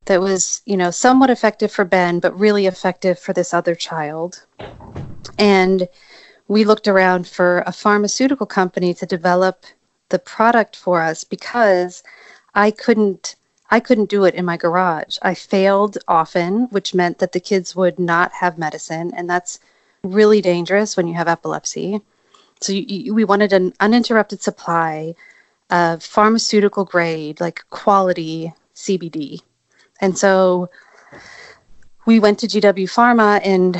[0.05, 4.45] that was, you know, somewhat effective for Ben, but really effective for this other child.
[5.39, 5.87] And
[6.47, 9.65] we looked around for a pharmaceutical company to develop
[10.09, 12.03] the product for us because
[12.53, 13.35] I couldn't
[13.71, 15.17] I couldn't do it in my garage.
[15.21, 19.59] I failed often, which meant that the kids would not have medicine, and that's
[20.03, 22.01] really dangerous when you have epilepsy.
[22.61, 25.13] So you, you, we wanted an uninterrupted supply
[25.69, 29.41] of pharmaceutical grade, like quality CBD.
[30.01, 30.69] And so
[32.07, 33.77] we went to GW Pharma, and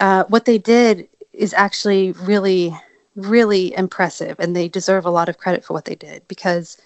[0.00, 2.76] uh, what they did is actually really,
[3.14, 6.76] really impressive, and they deserve a lot of credit for what they did because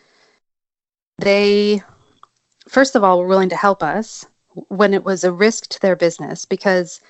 [1.18, 1.82] they,
[2.68, 4.26] first of all, were willing to help us
[4.68, 7.00] when it was a risk to their business because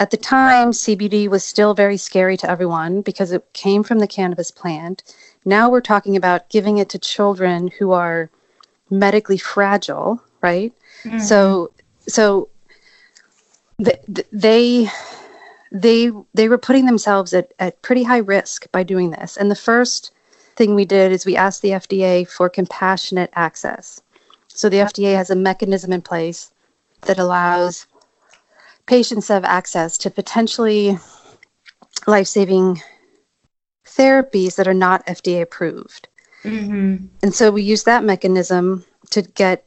[0.00, 4.08] at the time, CBD was still very scary to everyone because it came from the
[4.08, 5.04] cannabis plant.
[5.44, 8.28] Now we're talking about giving it to children who are
[8.90, 10.72] medically fragile, right?
[11.04, 11.20] Mm-hmm.
[11.20, 11.70] So,
[12.08, 12.48] so
[13.78, 14.90] they
[15.72, 19.36] they they were putting themselves at, at pretty high risk by doing this.
[19.36, 20.12] And the first
[20.56, 24.00] thing we did is we asked the FDA for compassionate access.
[24.48, 26.52] So the FDA has a mechanism in place
[27.02, 27.86] that allows
[28.86, 30.98] patients to have access to potentially
[32.06, 32.80] life saving
[33.84, 36.08] therapies that are not FDA approved.
[36.42, 37.06] Mm-hmm.
[37.22, 39.66] And so we use that mechanism to get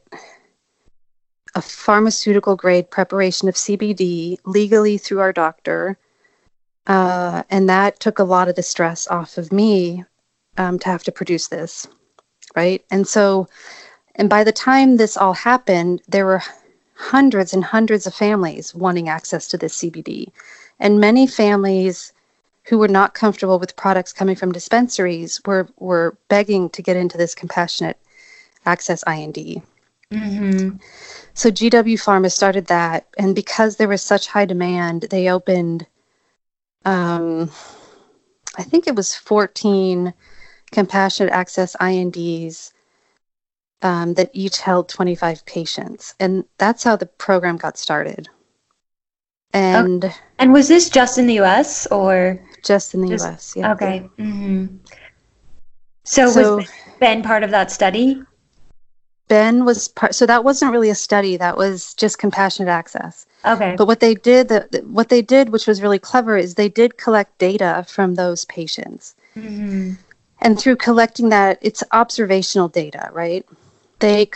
[1.54, 5.98] a pharmaceutical grade preparation of CBD legally through our doctor.
[6.86, 10.04] Uh, and that took a lot of the stress off of me
[10.58, 11.86] um, to have to produce this.
[12.54, 12.84] Right.
[12.90, 13.48] And so,
[14.16, 16.42] and by the time this all happened, there were
[16.94, 20.32] hundreds and hundreds of families wanting access to this CBD.
[20.80, 22.12] And many families
[22.64, 27.16] who were not comfortable with products coming from dispensaries were, were begging to get into
[27.16, 27.98] this compassionate
[28.66, 29.62] access IND.
[30.12, 30.76] Mm-hmm.
[31.34, 35.86] So GW Pharma started that, and because there was such high demand, they opened,
[36.84, 37.50] um,
[38.56, 40.12] I think it was 14
[40.70, 42.72] compassionate access INDs
[43.82, 48.28] um, that each held 25 patients, and that's how the program got started.
[49.54, 50.14] And okay.
[50.38, 51.86] and was this just in the U.S.
[51.86, 53.54] or just in the just, U.S.
[53.56, 53.72] Yeah.
[53.72, 54.08] Okay.
[54.18, 54.76] Mm-hmm.
[56.04, 58.22] So, so, was Ben part of that study?
[59.28, 60.14] Ben was part.
[60.14, 61.36] So that wasn't really a study.
[61.36, 63.26] That was just compassionate access.
[63.44, 63.74] Okay.
[63.76, 66.68] But what they did, the, the, what they did, which was really clever, is they
[66.68, 69.14] did collect data from those patients.
[69.36, 69.92] Mm-hmm.
[70.40, 73.44] And through collecting that, it's observational data, right?
[73.98, 74.30] They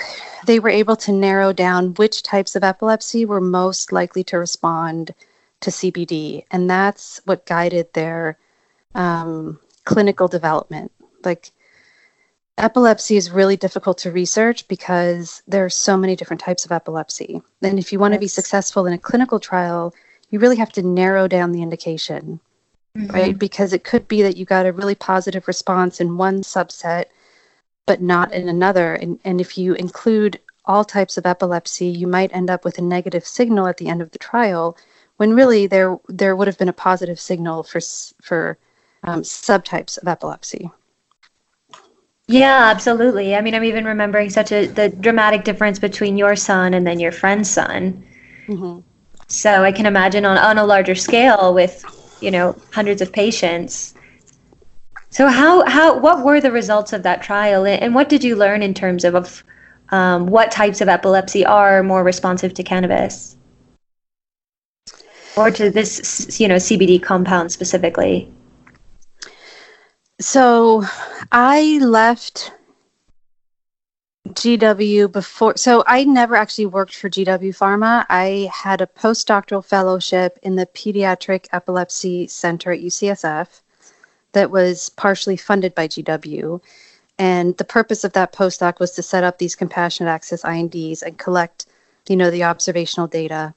[0.47, 5.15] they were able to narrow down which types of epilepsy were most likely to respond
[5.61, 8.37] to CBD, and that's what guided their
[8.95, 10.91] um, clinical development.
[11.25, 11.53] Like
[12.59, 17.41] epilepsy is really difficult to research because there are so many different types of epilepsy.
[17.63, 19.95] And if you want to be successful in a clinical trial,
[20.31, 22.41] you really have to narrow down the indication,
[22.97, 23.13] mm-hmm.
[23.13, 23.39] right?
[23.39, 27.07] Because it could be that you got a really positive response in one subset,
[27.87, 28.95] but not in another.
[28.95, 32.83] And, and if you include all types of epilepsy, you might end up with a
[32.83, 34.77] negative signal at the end of the trial
[35.17, 37.81] when really there there would have been a positive signal for
[38.23, 38.59] for
[39.05, 40.71] um, subtypes of epilepsy.
[42.29, 43.37] Yeah, absolutely.
[43.37, 46.99] I mean, I'm even remembering such a the dramatic difference between your son and then
[46.99, 48.05] your friend's son.
[48.47, 48.81] Mm-hmm.
[49.29, 51.85] So I can imagine on on a larger scale with
[52.23, 53.95] you know hundreds of patients.
[55.11, 58.63] So how how what were the results of that trial, and what did you learn
[58.63, 59.45] in terms of,
[59.91, 63.37] um, what types of epilepsy are more responsive to cannabis?
[65.37, 68.31] or to this you know CBD compound specifically?
[70.21, 70.85] So
[71.33, 72.53] I left
[74.29, 78.07] GW before so I never actually worked for GW Pharma.
[78.09, 83.61] I had a postdoctoral fellowship in the Pediatric Epilepsy Center at UCSF
[84.33, 86.61] that was partially funded by GW.
[87.19, 91.19] And the purpose of that postdoc was to set up these compassionate access INDs and
[91.19, 91.67] collect,
[92.09, 93.55] you know, the observational data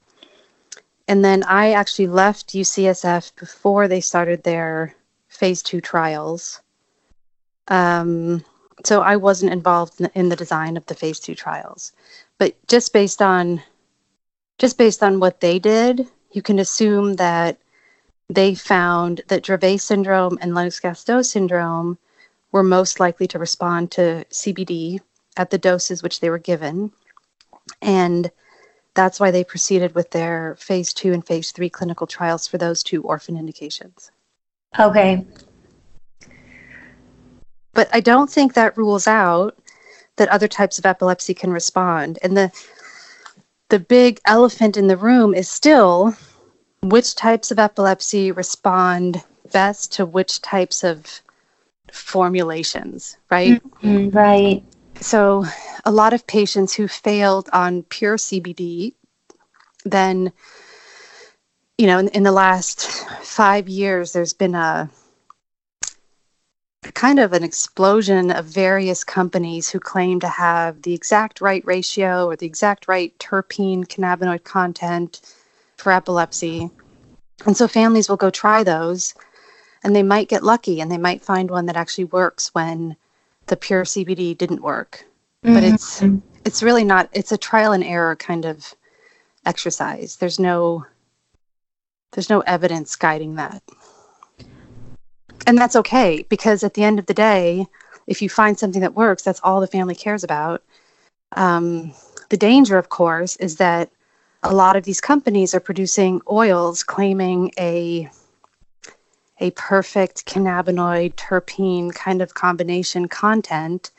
[1.07, 4.95] and then I actually left UCSF before they started their
[5.27, 6.61] phase two trials.
[7.67, 8.43] Um,
[8.83, 11.93] so I wasn't involved in the design of the phase two trials,
[12.37, 13.61] but just based on
[14.57, 17.57] just based on what they did, you can assume that
[18.29, 21.97] they found that Dravet syndrome and Lennox-Gastaut syndrome
[22.51, 24.99] were most likely to respond to CBD
[25.37, 26.91] at the doses which they were given,
[27.81, 28.31] and
[28.93, 32.81] that's why they proceeded with their phase two and phase three clinical trials for those
[32.81, 34.11] two orphan indications.
[34.79, 35.25] Okay.
[37.75, 39.55] But I don't think that rules out
[40.15, 42.17] that other types of epilepsy can respond.
[42.23, 42.51] And the
[43.69, 46.15] the big elephant in the room is still
[46.81, 51.21] which types of epilepsy respond best to which types of
[51.91, 53.61] formulations, right?
[53.81, 54.63] Mm-hmm, right.
[55.01, 55.45] So,
[55.83, 58.93] a lot of patients who failed on pure CBD,
[59.83, 60.31] then,
[61.77, 62.87] you know, in, in the last
[63.23, 64.89] five years, there's been a
[66.93, 72.27] kind of an explosion of various companies who claim to have the exact right ratio
[72.27, 75.21] or the exact right terpene cannabinoid content
[75.77, 76.69] for epilepsy.
[77.45, 79.13] And so families will go try those
[79.83, 82.95] and they might get lucky and they might find one that actually works when
[83.47, 85.05] the pure CBD didn't work.
[85.43, 85.53] Mm-hmm.
[85.53, 86.03] But it's
[86.43, 88.73] it's really not it's a trial and error kind of
[89.45, 90.15] exercise.
[90.15, 90.85] There's no
[92.11, 93.61] there's no evidence guiding that.
[95.47, 97.67] And that's okay because at the end of the day,
[98.07, 100.63] if you find something that works, that's all the family cares about.
[101.35, 101.93] Um,
[102.29, 103.89] the danger, of course, is that
[104.43, 108.09] a lot of these companies are producing oils claiming a
[109.39, 113.91] a perfect cannabinoid terpene kind of combination content,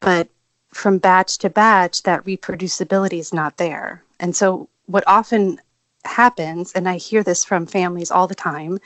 [0.00, 0.28] but
[0.74, 4.02] from batch to batch, that reproducibility is not there.
[4.20, 5.58] And so, what often
[6.04, 8.78] happens, and I hear this from families all the time,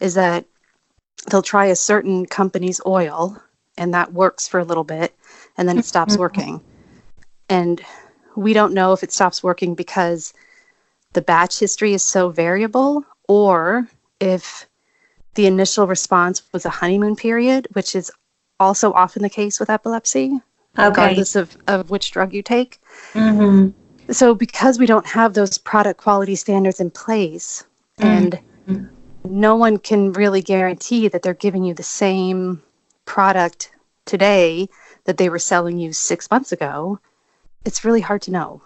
[0.00, 0.46] is that
[1.28, 3.40] they'll try a certain company's oil
[3.76, 5.14] and that works for a little bit
[5.56, 6.20] and then it stops mm-hmm.
[6.20, 6.60] working.
[7.48, 7.82] And
[8.36, 10.32] we don't know if it stops working because
[11.12, 13.88] the batch history is so variable or
[14.20, 14.66] if
[15.34, 18.10] the initial response was a honeymoon period, which is
[18.58, 20.40] also often the case with epilepsy,
[20.78, 20.88] okay.
[20.88, 22.78] regardless of, of which drug you take.
[23.12, 24.12] Mm-hmm.
[24.12, 27.64] So, because we don't have those product quality standards in place,
[27.98, 28.08] mm-hmm.
[28.08, 28.40] and
[29.24, 32.62] no one can really guarantee that they're giving you the same
[33.04, 33.72] product
[34.06, 34.68] today
[35.04, 36.98] that they were selling you six months ago,
[37.64, 38.62] it's really hard to know.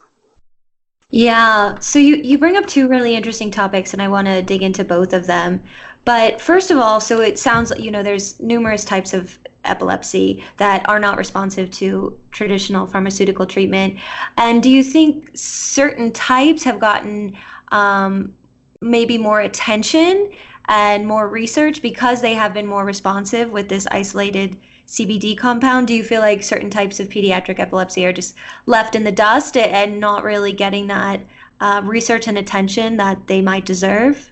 [1.11, 4.62] Yeah, so you, you bring up two really interesting topics, and I want to dig
[4.62, 5.62] into both of them.
[6.05, 10.44] But first of all, so it sounds like, you know, there's numerous types of epilepsy
[10.57, 14.00] that are not responsive to traditional pharmaceutical treatment.
[14.36, 17.38] And do you think certain types have gotten
[17.68, 18.36] um,
[18.85, 20.32] maybe more attention
[20.66, 25.87] and more research because they have been more responsive with this isolated CBD compound?
[25.87, 28.35] Do you feel like certain types of pediatric epilepsy are just
[28.66, 31.26] left in the dust and not really getting that
[31.61, 34.30] uh, research and attention that they might deserve?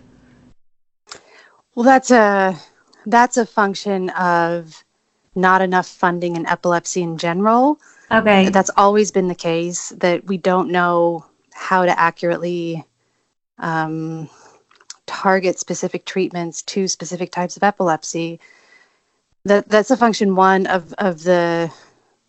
[1.75, 2.59] Well, that's a
[3.07, 4.85] that's a function of
[5.35, 7.79] not enough funding in epilepsy in general.
[8.11, 11.25] Okay, that's always been the case that we don't know
[11.55, 12.85] how to accurately
[13.59, 14.29] um,
[15.13, 18.41] target specific treatments to specific types of epilepsy.
[19.45, 21.71] That that's a function one of of the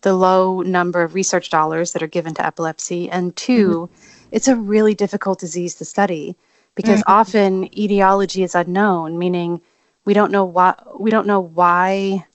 [0.02, 4.26] the low number of research dollars that are given to epilepsy, and 2 mm-hmm.
[4.32, 6.36] it's a really difficult disease to study
[6.74, 7.18] because mm-hmm.
[7.20, 9.62] often etiology is unknown, meaning
[10.04, 12.26] we don't know why we don't know why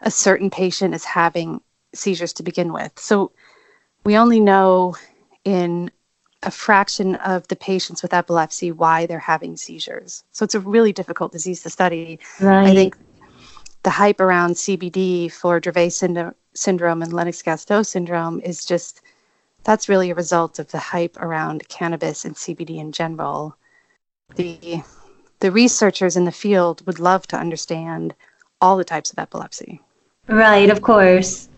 [0.00, 1.60] a certain patient is having
[1.94, 2.98] seizures to begin with.
[2.98, 3.30] So
[4.04, 4.96] we only know
[5.44, 5.92] in
[6.44, 10.24] a fraction of the patients with epilepsy why they're having seizures.
[10.32, 12.18] So it's a really difficult disease to study.
[12.40, 12.68] Right.
[12.68, 12.96] I think
[13.82, 19.00] the hype around CBD for Dravet synd- syndrome and Lennox-Gastaut syndrome is just
[19.64, 23.56] that's really a result of the hype around cannabis and CBD in general.
[24.36, 24.82] The
[25.40, 28.14] the researchers in the field would love to understand
[28.60, 29.80] all the types of epilepsy.
[30.26, 31.48] Right, of course.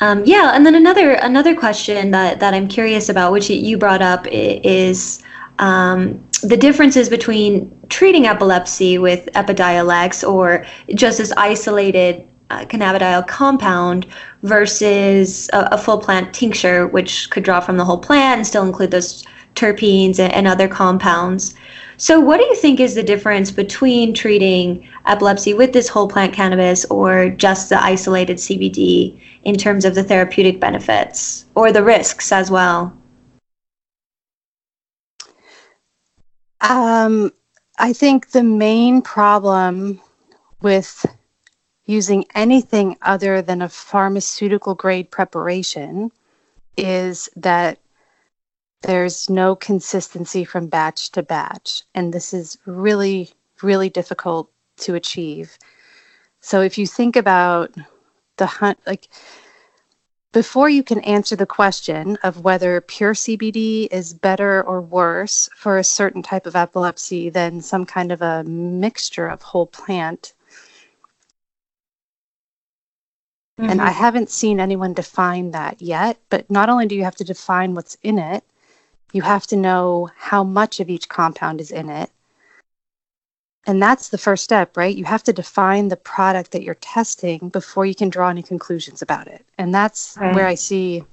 [0.00, 4.00] Um, yeah, and then another another question that, that I'm curious about, which you brought
[4.00, 5.22] up, is
[5.58, 14.06] um, the differences between treating epilepsy with Epidiolex or just this isolated uh, cannabidiol compound
[14.42, 18.64] versus a, a, full plant tincture, which could draw from the whole plant and still
[18.64, 19.24] include those
[19.54, 21.54] terpenes and, and other compounds.
[22.00, 26.32] So, what do you think is the difference between treating epilepsy with this whole plant
[26.32, 32.32] cannabis or just the isolated CBD in terms of the therapeutic benefits or the risks
[32.32, 32.96] as well?
[36.62, 37.34] Um,
[37.78, 40.00] I think the main problem
[40.62, 41.04] with
[41.84, 46.10] using anything other than a pharmaceutical grade preparation
[46.78, 47.78] is that
[48.82, 51.82] there's no consistency from batch to batch.
[51.94, 53.30] And this is really,
[53.62, 55.58] really difficult to achieve.
[56.40, 57.74] So if you think about
[58.36, 59.08] the hunt, like
[60.32, 65.76] before you can answer the question of whether pure CBD is better or worse for
[65.76, 70.32] a certain type of epilepsy than some kind of a mixture of whole plant.
[73.60, 73.70] Mm-hmm.
[73.70, 77.24] And I haven't seen anyone define that yet, but not only do you have to
[77.24, 78.44] define what's in it,
[79.12, 82.10] you have to know how much of each compound is in it.
[83.66, 84.96] And that's the first step, right?
[84.96, 89.02] You have to define the product that you're testing before you can draw any conclusions
[89.02, 89.44] about it.
[89.58, 90.34] And that's right.
[90.34, 91.04] where I see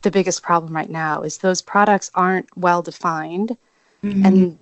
[0.00, 3.56] the biggest problem right now is those products aren't well defined
[4.02, 4.26] mm-hmm.
[4.26, 4.58] and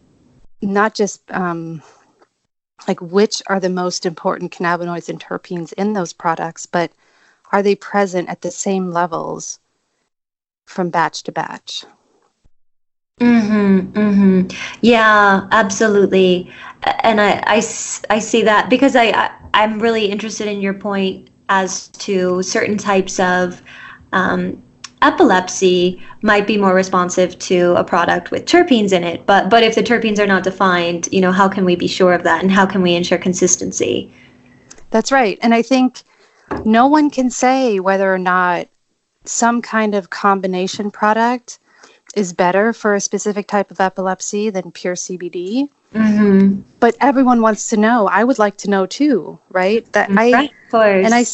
[0.61, 1.83] not just um,
[2.87, 6.93] like which are the most important cannabinoids and terpenes in those products, but
[7.53, 9.59] are they present at the same levels
[10.67, 11.85] from batch to batch?
[13.21, 14.59] Mm-hmm, mm-hmm.
[14.81, 16.51] Yeah, absolutely.
[17.03, 21.29] And I, I, I see that because I, I, I'm really interested in your point
[21.51, 23.61] as to certain types of
[24.13, 24.63] um,
[25.03, 29.27] epilepsy might be more responsive to a product with terpenes in it.
[29.27, 32.15] But, but if the terpenes are not defined, you know, how can we be sure
[32.15, 34.13] of that and how can we ensure consistency?
[34.91, 35.39] That's right.
[35.43, 36.03] And I think
[36.65, 38.69] no one can say whether or not
[39.25, 41.59] some kind of combination product
[42.15, 45.69] is better for a specific type of epilepsy than pure CBD.
[45.95, 46.61] Mm-hmm.
[46.79, 48.07] But everyone wants to know.
[48.07, 49.91] I would like to know too, right?
[49.93, 50.51] That I
[51.05, 51.25] and I,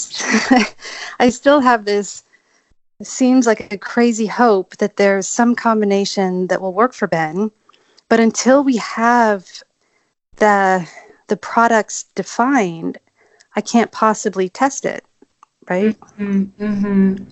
[1.21, 2.23] I still have this.
[3.03, 7.51] Seems like a crazy hope that there's some combination that will work for Ben,
[8.09, 9.63] but until we have
[10.37, 10.89] the
[11.29, 12.97] the products defined,
[13.55, 15.05] I can't possibly test it,
[15.69, 15.99] right?
[16.01, 16.65] Mm-hmm.
[16.65, 17.25] Mm-hmm.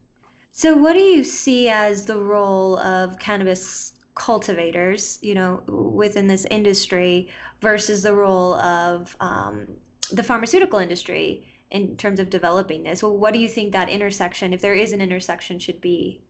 [0.56, 6.44] So, what do you see as the role of cannabis cultivators, you know, within this
[6.48, 9.80] industry versus the role of um,
[10.12, 13.02] the pharmaceutical industry in terms of developing this?
[13.02, 16.22] Well, what do you think that intersection, if there is an intersection, should be?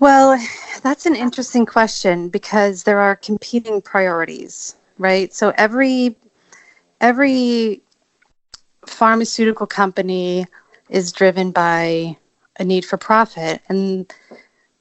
[0.00, 0.44] Well,
[0.82, 5.32] that's an interesting question because there are competing priorities, right?
[5.32, 6.16] So every
[7.00, 7.80] every
[8.86, 10.46] pharmaceutical company
[10.92, 12.16] is driven by
[12.60, 13.60] a need for profit.
[13.68, 14.12] And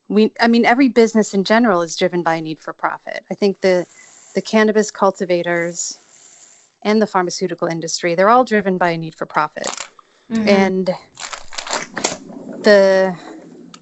[0.08, 3.26] we i mean every business in general is driven by a need for profit.
[3.32, 3.88] I think the
[4.36, 5.98] the cannabis cultivators
[6.84, 9.68] and the pharmaceutical industry they're all driven by a need for profit.
[10.30, 10.48] Mm-hmm.
[10.48, 10.88] and
[12.64, 13.18] the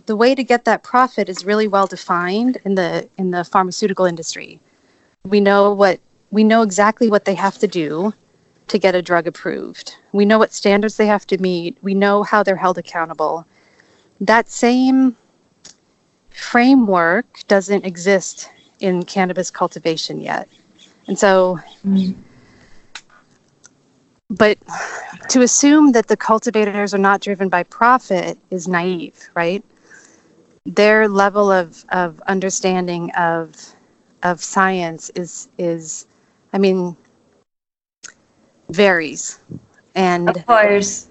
[0.06, 4.06] the way to get that profit is really well defined in the in the pharmaceutical
[4.06, 4.60] industry.
[5.26, 6.00] We know what
[6.32, 8.14] we know exactly what they have to do
[8.70, 9.96] to get a drug approved.
[10.14, 11.78] We know what standards they have to meet.
[11.82, 13.46] We know how they're held accountable.
[14.22, 15.16] That same
[16.30, 18.50] framework doesn't exist
[18.80, 20.48] in cannabis cultivation yet.
[21.08, 21.60] And so,
[24.30, 24.58] but
[25.30, 29.64] to assume that the cultivators are not driven by profit is naive, right?
[30.66, 33.56] Their level of, of understanding of
[34.22, 36.06] of science is is
[36.52, 36.96] I mean
[38.70, 39.40] varies.
[39.96, 41.08] And of course,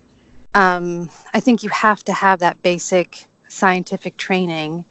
[0.54, 4.84] um, I think you have to have that basic scientific training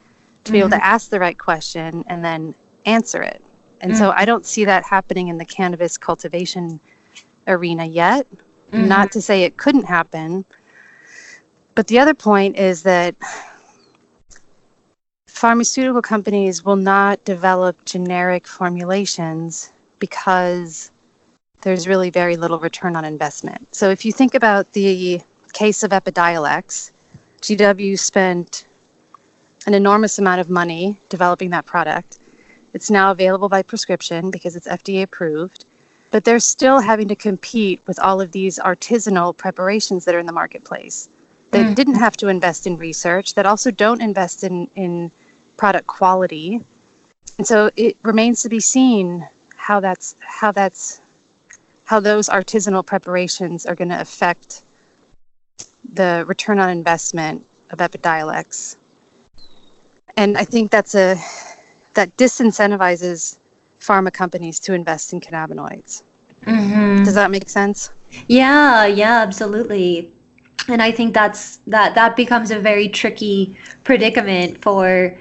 [0.44, 0.62] to be mm-hmm.
[0.62, 0.84] able to mm-hmm.
[0.84, 2.54] ask the right question and then
[2.86, 3.42] answer it.
[3.80, 3.98] And mm-hmm.
[3.98, 6.80] so I don't see that happening in the cannabis cultivation
[7.46, 8.26] arena yet.
[8.72, 8.88] Mm-hmm.
[8.88, 10.44] Not to say it couldn't happen.
[11.74, 13.14] But the other point is that
[15.26, 20.90] pharmaceutical companies will not develop generic formulations because
[21.62, 23.74] there's really very little return on investment.
[23.74, 26.90] So if you think about the case of Epidiolex,
[27.42, 28.66] GW spent
[29.66, 32.18] an enormous amount of money developing that product.
[32.74, 35.64] It's now available by prescription because it's FDA approved,
[36.10, 40.26] but they're still having to compete with all of these artisanal preparations that are in
[40.26, 41.08] the marketplace
[41.50, 41.74] that mm.
[41.74, 45.10] didn't have to invest in research, that also don't invest in, in
[45.56, 46.60] product quality.
[47.38, 51.00] And so it remains to be seen how that's how that's
[51.88, 54.60] how those artisanal preparations are going to affect
[55.94, 58.76] the return on investment of Epidiolex.
[60.14, 61.16] And I think that's a
[61.94, 63.38] that disincentivizes
[63.80, 66.02] pharma companies to invest in cannabinoids.
[66.42, 67.04] Mm-hmm.
[67.04, 67.90] Does that make sense?
[68.26, 70.12] Yeah, yeah, absolutely.
[70.68, 75.18] And I think that's that that becomes a very tricky predicament for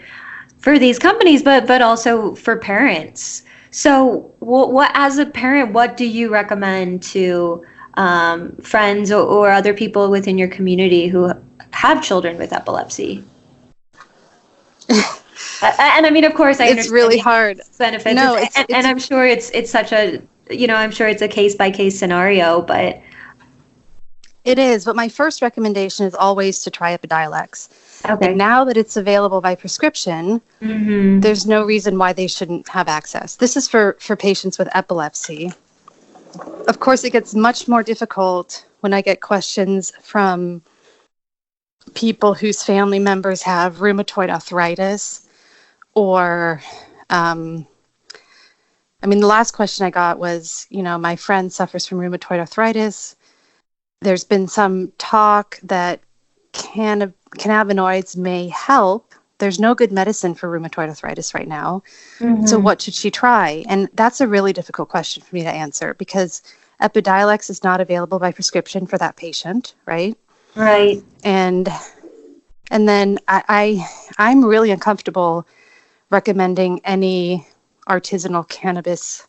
[0.59, 3.43] for these companies, but but also for parents
[3.77, 7.63] so, what, what as a parent, what do you recommend to
[7.93, 11.31] um, friends or, or other people within your community who
[11.69, 13.23] have children with epilepsy?
[14.89, 17.61] and I mean, of course, I it's really hard.
[17.77, 20.89] Benefits, no, it's, and, it's, and I'm sure it's it's such a you know I'm
[20.89, 22.99] sure it's a case by case scenario, but
[24.43, 24.85] it is.
[24.85, 27.69] But my first recommendation is always to try Epidiolex.
[28.05, 28.29] Okay.
[28.29, 31.19] And now that it's available by prescription, mm-hmm.
[31.19, 33.35] there's no reason why they shouldn't have access.
[33.35, 35.51] This is for, for patients with epilepsy.
[36.67, 40.61] Of course, it gets much more difficult when I get questions from
[41.93, 45.27] people whose family members have rheumatoid arthritis
[45.95, 46.61] or
[47.09, 47.65] um,
[49.01, 52.39] I mean, the last question I got was, you know, my friend suffers from rheumatoid
[52.39, 53.15] arthritis.
[54.01, 56.01] There's been some talk that
[56.77, 59.15] can cannabinoids may help.
[59.39, 61.81] There's no good medicine for rheumatoid arthritis right now.
[62.19, 62.45] Mm-hmm.
[62.45, 63.65] So, what should she try?
[63.67, 66.43] And that's a really difficult question for me to answer because
[66.81, 70.15] Epidiolex is not available by prescription for that patient, right?
[70.55, 71.01] Right.
[71.23, 71.67] And
[72.69, 73.87] and then I, I
[74.19, 75.47] I'm really uncomfortable
[76.11, 77.47] recommending any
[77.89, 79.27] artisanal cannabis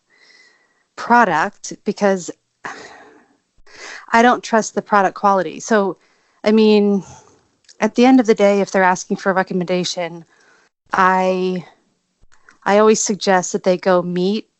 [0.97, 2.31] product because
[4.13, 5.61] I don't trust the product quality.
[5.61, 5.97] So,
[6.45, 7.05] I mean,
[7.81, 10.24] at the end of the day, if they're asking for a recommendation,
[10.93, 11.64] I
[12.64, 14.51] I always suggest that they go meet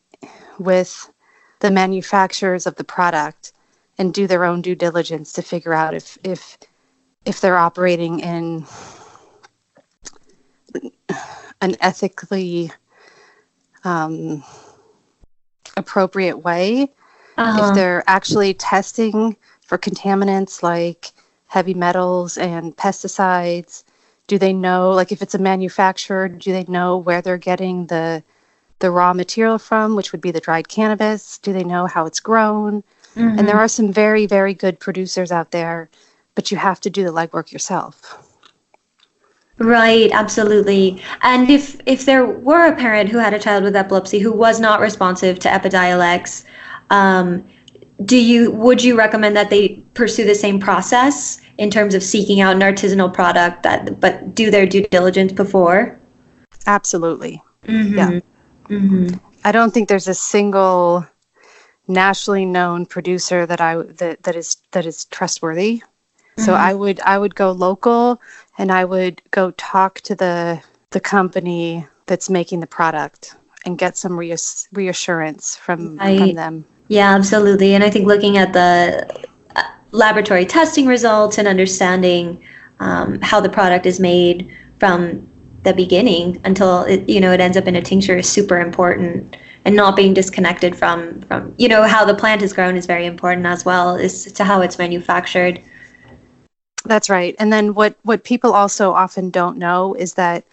[0.57, 1.11] with
[1.59, 3.53] the manufacturers of the product
[3.97, 6.57] and do their own due diligence to figure out if if
[7.25, 8.65] if they're operating in
[11.61, 12.71] an ethically
[13.83, 14.43] um,
[15.77, 16.89] appropriate way.
[17.37, 17.69] Uh-huh.
[17.69, 21.11] If they're actually testing for contaminants like
[21.49, 23.83] heavy metals and pesticides,
[24.27, 28.23] do they know like if it's a manufacturer, do they know where they're getting the
[28.77, 31.37] the raw material from, which would be the dried cannabis?
[31.39, 32.81] Do they know how it's grown?
[33.15, 33.37] Mhm.
[33.37, 35.89] And there are some very, very good producers out there,
[36.35, 38.17] but you have to do the legwork yourself.
[39.57, 41.01] Right, absolutely.
[41.21, 44.59] And if if there were a parent who had a child with epilepsy who was
[44.59, 46.45] not responsive to Epidiolex,
[46.91, 47.43] um,
[48.05, 52.39] do you would you recommend that they pursue the same process in terms of seeking
[52.39, 55.99] out an artisanal product that but do their due diligence before?
[56.65, 57.43] Absolutely.
[57.65, 57.97] Mm-hmm.
[57.97, 58.19] Yeah.
[58.69, 59.17] Mm-hmm.
[59.43, 61.05] I don't think there's a single
[61.87, 65.81] nationally known producer that I that, that is that is trustworthy.
[66.37, 66.57] So Mhm.
[66.57, 68.21] I would I would go local
[68.57, 73.35] and I would go talk to the the company that's making the product
[73.65, 76.17] and get some reass- reassurance from, Right.
[76.17, 76.65] from them.
[76.89, 77.75] Yeah, absolutely.
[77.75, 79.07] And I think looking at the
[79.55, 82.43] uh, laboratory testing results and understanding
[82.79, 85.27] um, how the product is made from
[85.63, 89.37] the beginning until it, you know it ends up in a tincture is super important.
[89.65, 93.05] And not being disconnected from from you know how the plant is grown is very
[93.05, 95.61] important as well as to how it's manufactured.
[96.85, 97.35] That's right.
[97.37, 100.45] And then what what people also often don't know is that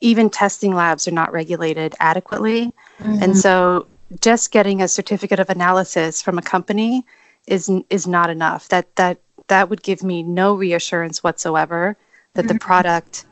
[0.00, 2.72] even testing labs are not regulated adequately.
[3.20, 3.86] And so
[4.20, 7.04] just getting a certificate of analysis from a company
[7.46, 8.68] is is not enough.
[8.68, 11.96] That that that would give me no reassurance whatsoever
[12.34, 13.24] that the product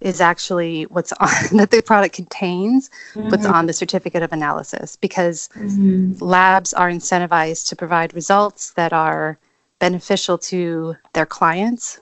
[0.00, 5.48] is actually what's on that the product contains what's on the certificate of analysis because
[5.56, 6.20] Mhm.
[6.20, 9.38] labs are incentivized to provide results that are
[9.78, 12.00] beneficial to their clients,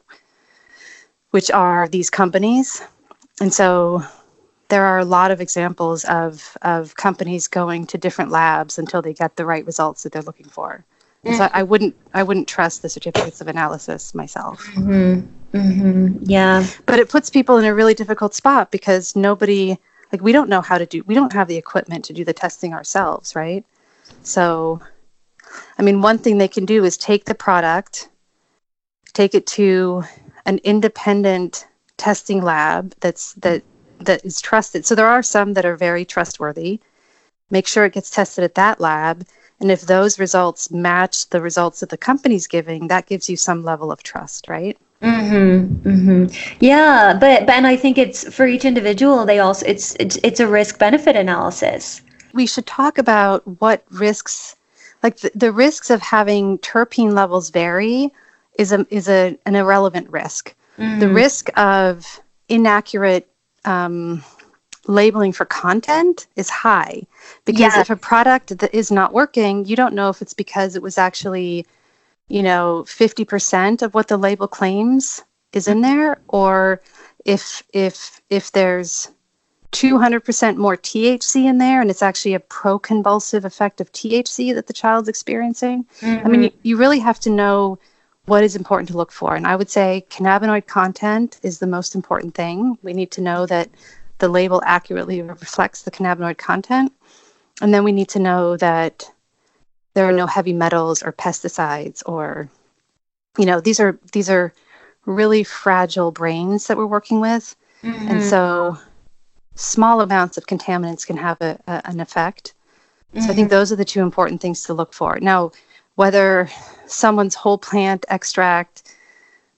[1.31, 2.83] which are these companies.
[3.41, 4.05] And so
[4.71, 9.13] there are a lot of examples of, of companies going to different labs until they
[9.13, 10.85] get the right results that they're looking for.
[11.25, 14.65] And so I wouldn't I wouldn't trust the certificates of analysis myself.
[14.75, 15.29] Mhm.
[15.53, 16.19] Mhm.
[16.23, 16.67] Yeah.
[16.87, 19.79] But it puts people in a really difficult spot because nobody
[20.13, 22.33] like we don't know how to do we don't have the equipment to do the
[22.33, 23.65] testing ourselves, right?
[24.23, 24.81] So
[25.79, 28.09] I mean one thing they can do is take the product,
[29.13, 30.05] take it to
[30.47, 31.67] an independent
[31.99, 33.63] testing lab that's that
[34.01, 34.87] that is trusted.
[34.87, 36.81] So there are some that are very trustworthy.
[37.51, 39.27] Make sure it gets tested at that lab.
[39.61, 43.63] And if those results match the results that the company's giving, that gives you some
[43.63, 44.77] level of trust, right?
[45.03, 45.89] Mm-hmm.
[45.89, 46.55] Mm-hmm.
[46.61, 49.25] Yeah, but but and I think it's for each individual.
[49.25, 52.03] They also it's it's it's a risk benefit analysis.
[52.33, 54.57] we should talk about what risks
[55.03, 58.13] like the, the risks of having terpene levels vary
[58.59, 60.55] is a is a an irrelevant risk
[60.99, 63.29] the risk of inaccurate
[63.65, 64.23] um,
[64.87, 67.03] labeling for content is high
[67.45, 67.81] because Yeah.
[67.81, 70.99] if a product that is not working you don't know if it's because it was
[70.99, 71.67] actually
[72.29, 76.81] you know 50% of what the label claims is in there or
[77.25, 79.11] if if if there's
[79.73, 84.73] 200% more THC in there, and it's actually a pro-convulsive effect of THC that the
[84.73, 85.87] child's experiencing.
[86.03, 87.79] I mean, you, you really have to know
[88.27, 89.35] what is important to look for.
[89.35, 92.79] And I would say cannabinoid content is the most important thing.
[92.83, 93.71] We need to know that
[94.19, 96.93] the label accurately reflects the cannabinoid content.
[97.63, 99.11] And then we need to know that
[99.95, 102.49] there are no heavy metals or pesticides or
[103.39, 104.53] you know, these are these are
[105.07, 107.57] really fragile brains that we're working with.
[107.83, 108.21] And mm-hmm.
[108.21, 108.77] so
[109.55, 112.55] small amounts of contaminants can have a, a, an effect.
[113.15, 113.49] So I think mm-hmm.
[113.49, 115.19] those are the two important things to look for.
[115.21, 115.51] Now,
[115.97, 116.49] whether
[116.91, 118.95] someone's whole plant extract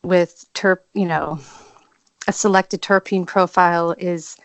[0.02, 1.38] with terp, you know,
[2.28, 4.36] a selected terpene profile is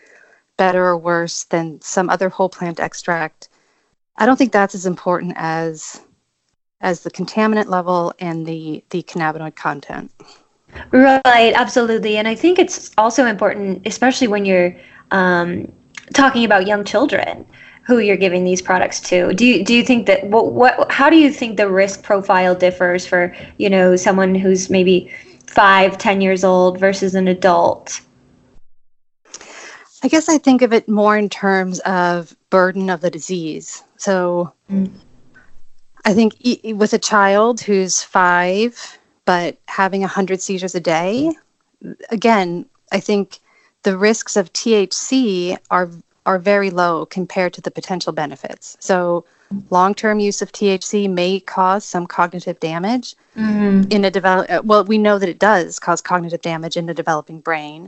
[0.57, 3.49] better or worse than some other whole plant extract,
[4.17, 6.01] I don't think that's as important as
[6.81, 10.11] as the contaminant level and the the cannabinoid content.
[10.91, 12.17] Right, absolutely.
[12.17, 14.75] And I think it's also important, especially when you're
[15.11, 15.71] um,
[16.13, 17.45] talking about young children
[17.87, 19.33] who you're giving these products to.
[19.33, 22.53] Do you, do you think that what, what how do you think the risk profile
[22.53, 25.09] differs for, you know, someone who's maybe
[25.47, 28.01] five, ten years old versus an adult?
[30.03, 33.81] I guess I think of it more in terms of burden of the disease.
[33.95, 34.91] So Mm.
[36.03, 41.31] I think e- with a child who's five, but having 100 seizures a day,
[42.09, 43.39] again, I think
[43.83, 45.89] the risks of THC are
[46.27, 48.77] are very low compared to the potential benefits.
[48.79, 49.25] So
[49.71, 53.91] long-term use of THC may cause some cognitive damage Mm-hmm.
[53.91, 57.39] in a develop well we know that it does cause cognitive damage in the developing
[57.39, 57.87] brain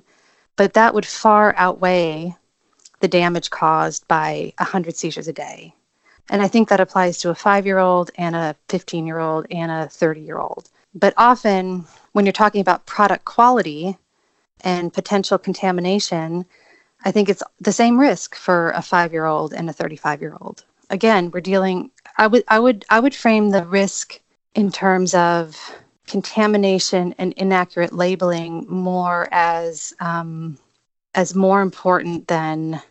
[0.58, 2.36] but that would far outweigh
[3.00, 5.74] the damage caused by 100 seizures a day.
[6.30, 9.48] And I think that applies to a five year old and a 15 year old
[9.50, 10.70] and a 30 year old.
[10.94, 13.98] But often, when you're talking about product quality
[14.62, 16.46] and potential contamination,
[17.06, 20.38] I think it's the same risk for a five year old and a 35 year
[20.42, 20.64] old.
[20.90, 24.20] Again, we're dealing, I would, I would, I would frame the risk
[24.56, 25.56] in terms of
[26.08, 30.58] contamination and inaccurate labeling more as um,
[31.14, 32.82] as more important than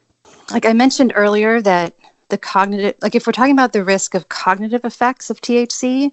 [0.50, 1.94] like I mentioned earlier that
[2.28, 6.12] the cognitive like if we're talking about the risk of cognitive effects of THC,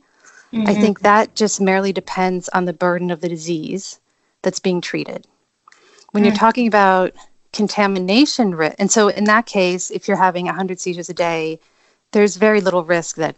[0.52, 0.68] mm-hmm.
[0.68, 4.00] I think that just merely depends on the burden of the disease
[4.42, 5.28] that's being treated.
[6.12, 6.28] When mm.
[6.28, 7.14] you're talking about
[7.56, 11.60] contamination risk, and so in that case, if you're having 100 seizures a day,
[12.12, 13.36] there's very little risk that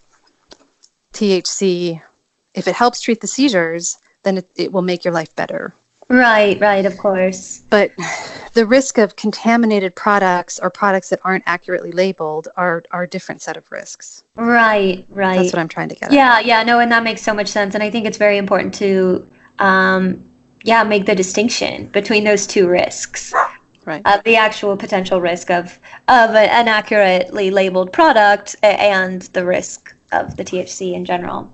[1.14, 2.02] THC
[2.58, 5.74] if it helps treat the seizures, then it, it will make your life better.
[6.10, 7.62] Right, right, of course.
[7.70, 7.92] But
[8.54, 13.42] the risk of contaminated products or products that aren't accurately labeled are are a different
[13.42, 14.24] set of risks.
[14.36, 15.38] Right, right.
[15.38, 16.46] That's what I'm trying to get yeah, at.
[16.46, 17.76] Yeah, yeah, no, and that makes so much sense.
[17.76, 19.28] And I think it's very important to
[19.60, 20.24] um,
[20.64, 23.34] yeah, make the distinction between those two risks.
[23.88, 24.02] Right.
[24.06, 25.80] Of the actual potential risk of
[26.10, 31.54] of an accurately labeled product and the risk of the THC in general.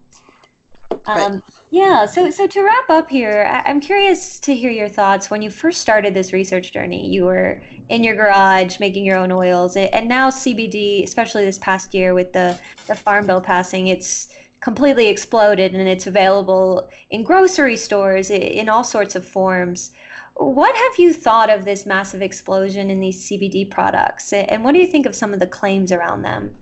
[1.06, 1.44] Um, right.
[1.70, 2.08] Yeah.
[2.08, 5.30] So, so to wrap up here, I- am curious to hear your thoughts.
[5.30, 9.32] When you first started this research journey, you were in your garage making your own
[9.32, 14.36] oils, and now CBD, especially this past year with the the Farm Bill passing, it's
[14.64, 19.94] completely exploded and it's available in grocery stores in all sorts of forms.
[20.36, 24.80] What have you thought of this massive explosion in these CBD products, and what do
[24.80, 26.58] you think of some of the claims around them?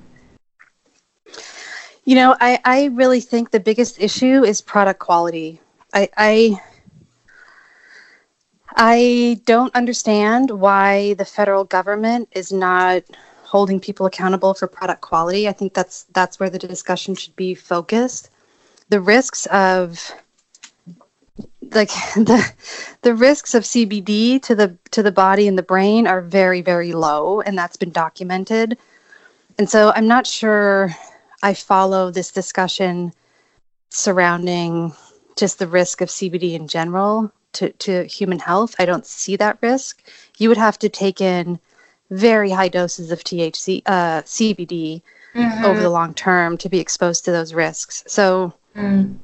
[2.03, 5.61] You know, I, I really think the biggest issue is product quality.
[5.93, 6.61] I, I
[8.75, 13.03] I don't understand why the federal government is not
[13.51, 15.45] holding people accountable for product quality.
[15.45, 18.29] I think that's that's where the discussion should be focused.
[18.87, 20.09] The risks of
[21.73, 22.41] like the
[23.01, 26.93] the risks of CBD to the to the body and the brain are very very
[26.93, 28.77] low and that's been documented.
[29.59, 30.95] And so I'm not sure
[31.43, 33.11] I follow this discussion
[33.89, 34.93] surrounding
[35.35, 38.75] just the risk of CBD in general to, to human health.
[38.79, 40.03] I don't see that risk.
[40.37, 41.59] You would have to take in
[42.11, 45.01] very high doses of THC, uh, CBD
[45.33, 45.65] mm-hmm.
[45.65, 48.03] over the long term to be exposed to those risks.
[48.07, 49.17] So, mm.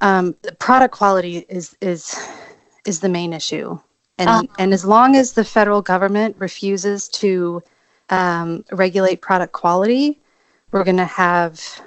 [0.00, 2.14] um, the product quality is is
[2.84, 3.78] is the main issue,
[4.18, 4.52] and oh.
[4.58, 7.62] and as long as the federal government refuses to
[8.10, 10.20] um, regulate product quality,
[10.72, 11.80] we're going to have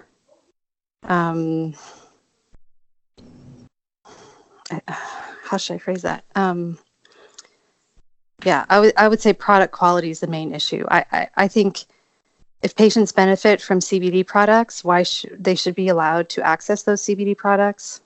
[1.03, 1.75] um,
[4.87, 6.23] how should I phrase that?
[6.35, 6.79] Um,
[8.45, 10.85] yeah, I would I would say product quality is the main issue.
[10.89, 11.85] I, I, I think
[12.61, 17.01] if patients benefit from CBD products, why should they should be allowed to access those
[17.01, 18.01] CBD products?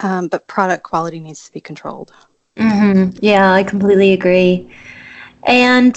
[0.00, 2.12] Um, but product quality needs to be controlled.
[2.56, 3.18] Mm-hmm.
[3.20, 4.70] Yeah, I completely agree.
[5.44, 5.96] And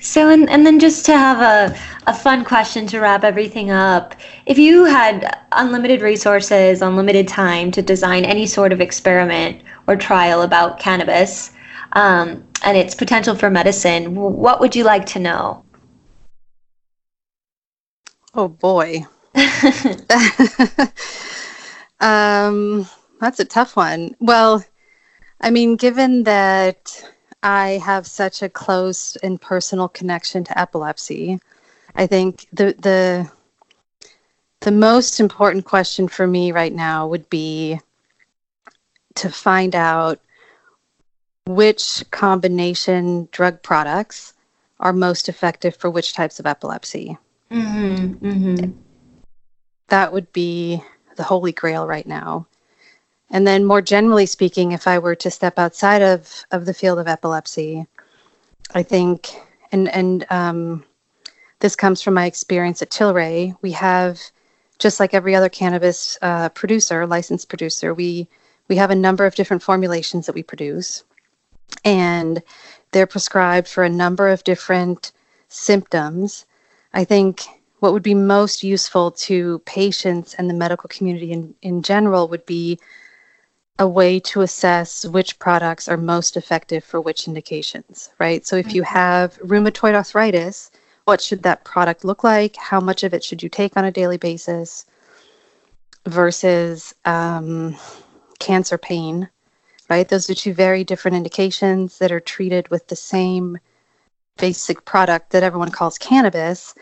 [0.00, 4.14] so, and, and then just to have a, a fun question to wrap everything up.
[4.46, 10.42] If you had unlimited resources, unlimited time to design any sort of experiment or trial
[10.42, 11.53] about cannabis
[11.94, 15.64] um, and its potential for medicine, what would you like to know?
[18.34, 19.06] Oh boy.
[22.00, 22.86] um,
[23.20, 24.14] that's a tough one.
[24.20, 24.64] Well,
[25.40, 27.04] I mean, given that
[27.44, 31.38] I have such a close and personal connection to epilepsy.
[31.94, 33.30] I think the the
[34.60, 37.78] the most important question for me right now would be
[39.16, 40.20] to find out
[41.46, 44.32] which combination drug products
[44.80, 47.18] are most effective for which types of epilepsy.
[47.50, 48.70] Mm-hmm, mm-hmm.
[49.88, 50.82] That would be
[51.16, 52.46] the holy grail right now.
[53.30, 56.98] And then, more generally speaking, if I were to step outside of, of the field
[56.98, 57.86] of epilepsy,
[58.74, 59.30] I think,
[59.72, 60.84] and, and um,
[61.60, 64.20] this comes from my experience at Tilray, we have,
[64.78, 68.28] just like every other cannabis uh, producer, licensed producer, we,
[68.68, 71.04] we have a number of different formulations that we produce.
[71.84, 72.42] And
[72.92, 75.12] they're prescribed for a number of different
[75.48, 76.46] symptoms.
[76.92, 77.44] I think
[77.80, 82.46] what would be most useful to patients and the medical community in, in general would
[82.46, 82.78] be
[83.78, 88.46] a way to assess which products are most effective for which indications, right?
[88.46, 88.94] So if you mm-hmm.
[88.94, 90.70] have rheumatoid arthritis,
[91.04, 92.56] what should that product look like?
[92.56, 94.86] How much of it should you take on a daily basis
[96.06, 97.76] versus um,
[98.38, 99.28] cancer pain?
[99.88, 100.08] Right?
[100.08, 103.58] Those are two very different indications that are treated with the same
[104.38, 106.74] basic product that everyone calls cannabis.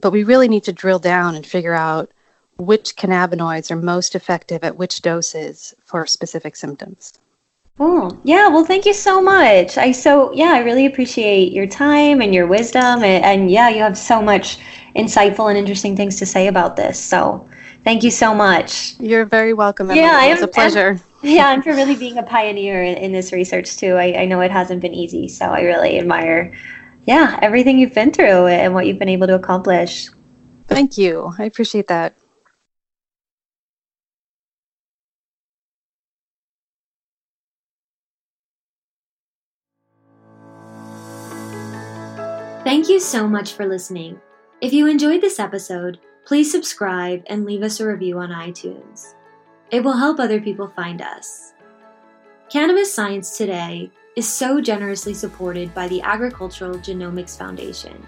[0.00, 2.10] But we really need to drill down and figure out
[2.56, 7.14] which cannabinoids are most effective at which doses for specific symptoms.
[7.78, 8.48] Oh, yeah.
[8.48, 9.78] Well, thank you so much.
[9.78, 13.02] I so, yeah, I really appreciate your time and your wisdom.
[13.02, 14.58] And, and yeah, you have so much
[14.94, 17.02] insightful and interesting things to say about this.
[17.02, 17.48] So
[17.84, 19.00] thank you so much.
[19.00, 19.90] You're very welcome.
[19.90, 20.02] Emily.
[20.02, 21.00] Yeah, it was a pleasure.
[21.22, 23.94] yeah, and for really being a pioneer in, in this research too.
[23.94, 25.28] I, I know it hasn't been easy.
[25.28, 26.54] So I really admire,
[27.06, 30.08] yeah, everything you've been through and what you've been able to accomplish.
[30.68, 31.34] Thank you.
[31.38, 32.16] I appreciate that.
[42.64, 44.20] Thank you so much for listening.
[44.60, 49.14] If you enjoyed this episode, please subscribe and leave us a review on iTunes.
[49.70, 51.52] It will help other people find us.
[52.48, 58.04] Cannabis Science Today is so generously supported by the Agricultural Genomics Foundation,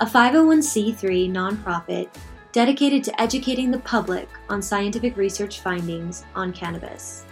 [0.00, 2.08] a 501c3 nonprofit
[2.52, 7.26] dedicated to educating the public on scientific research findings on cannabis.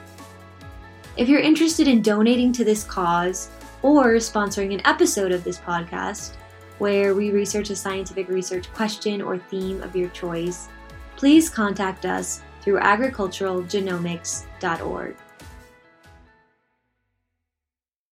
[1.17, 3.49] If you're interested in donating to this cause
[3.81, 6.35] or sponsoring an episode of this podcast,
[6.77, 10.69] where we research a scientific research question or theme of your choice,
[11.17, 15.17] please contact us through agriculturalgenomics.org.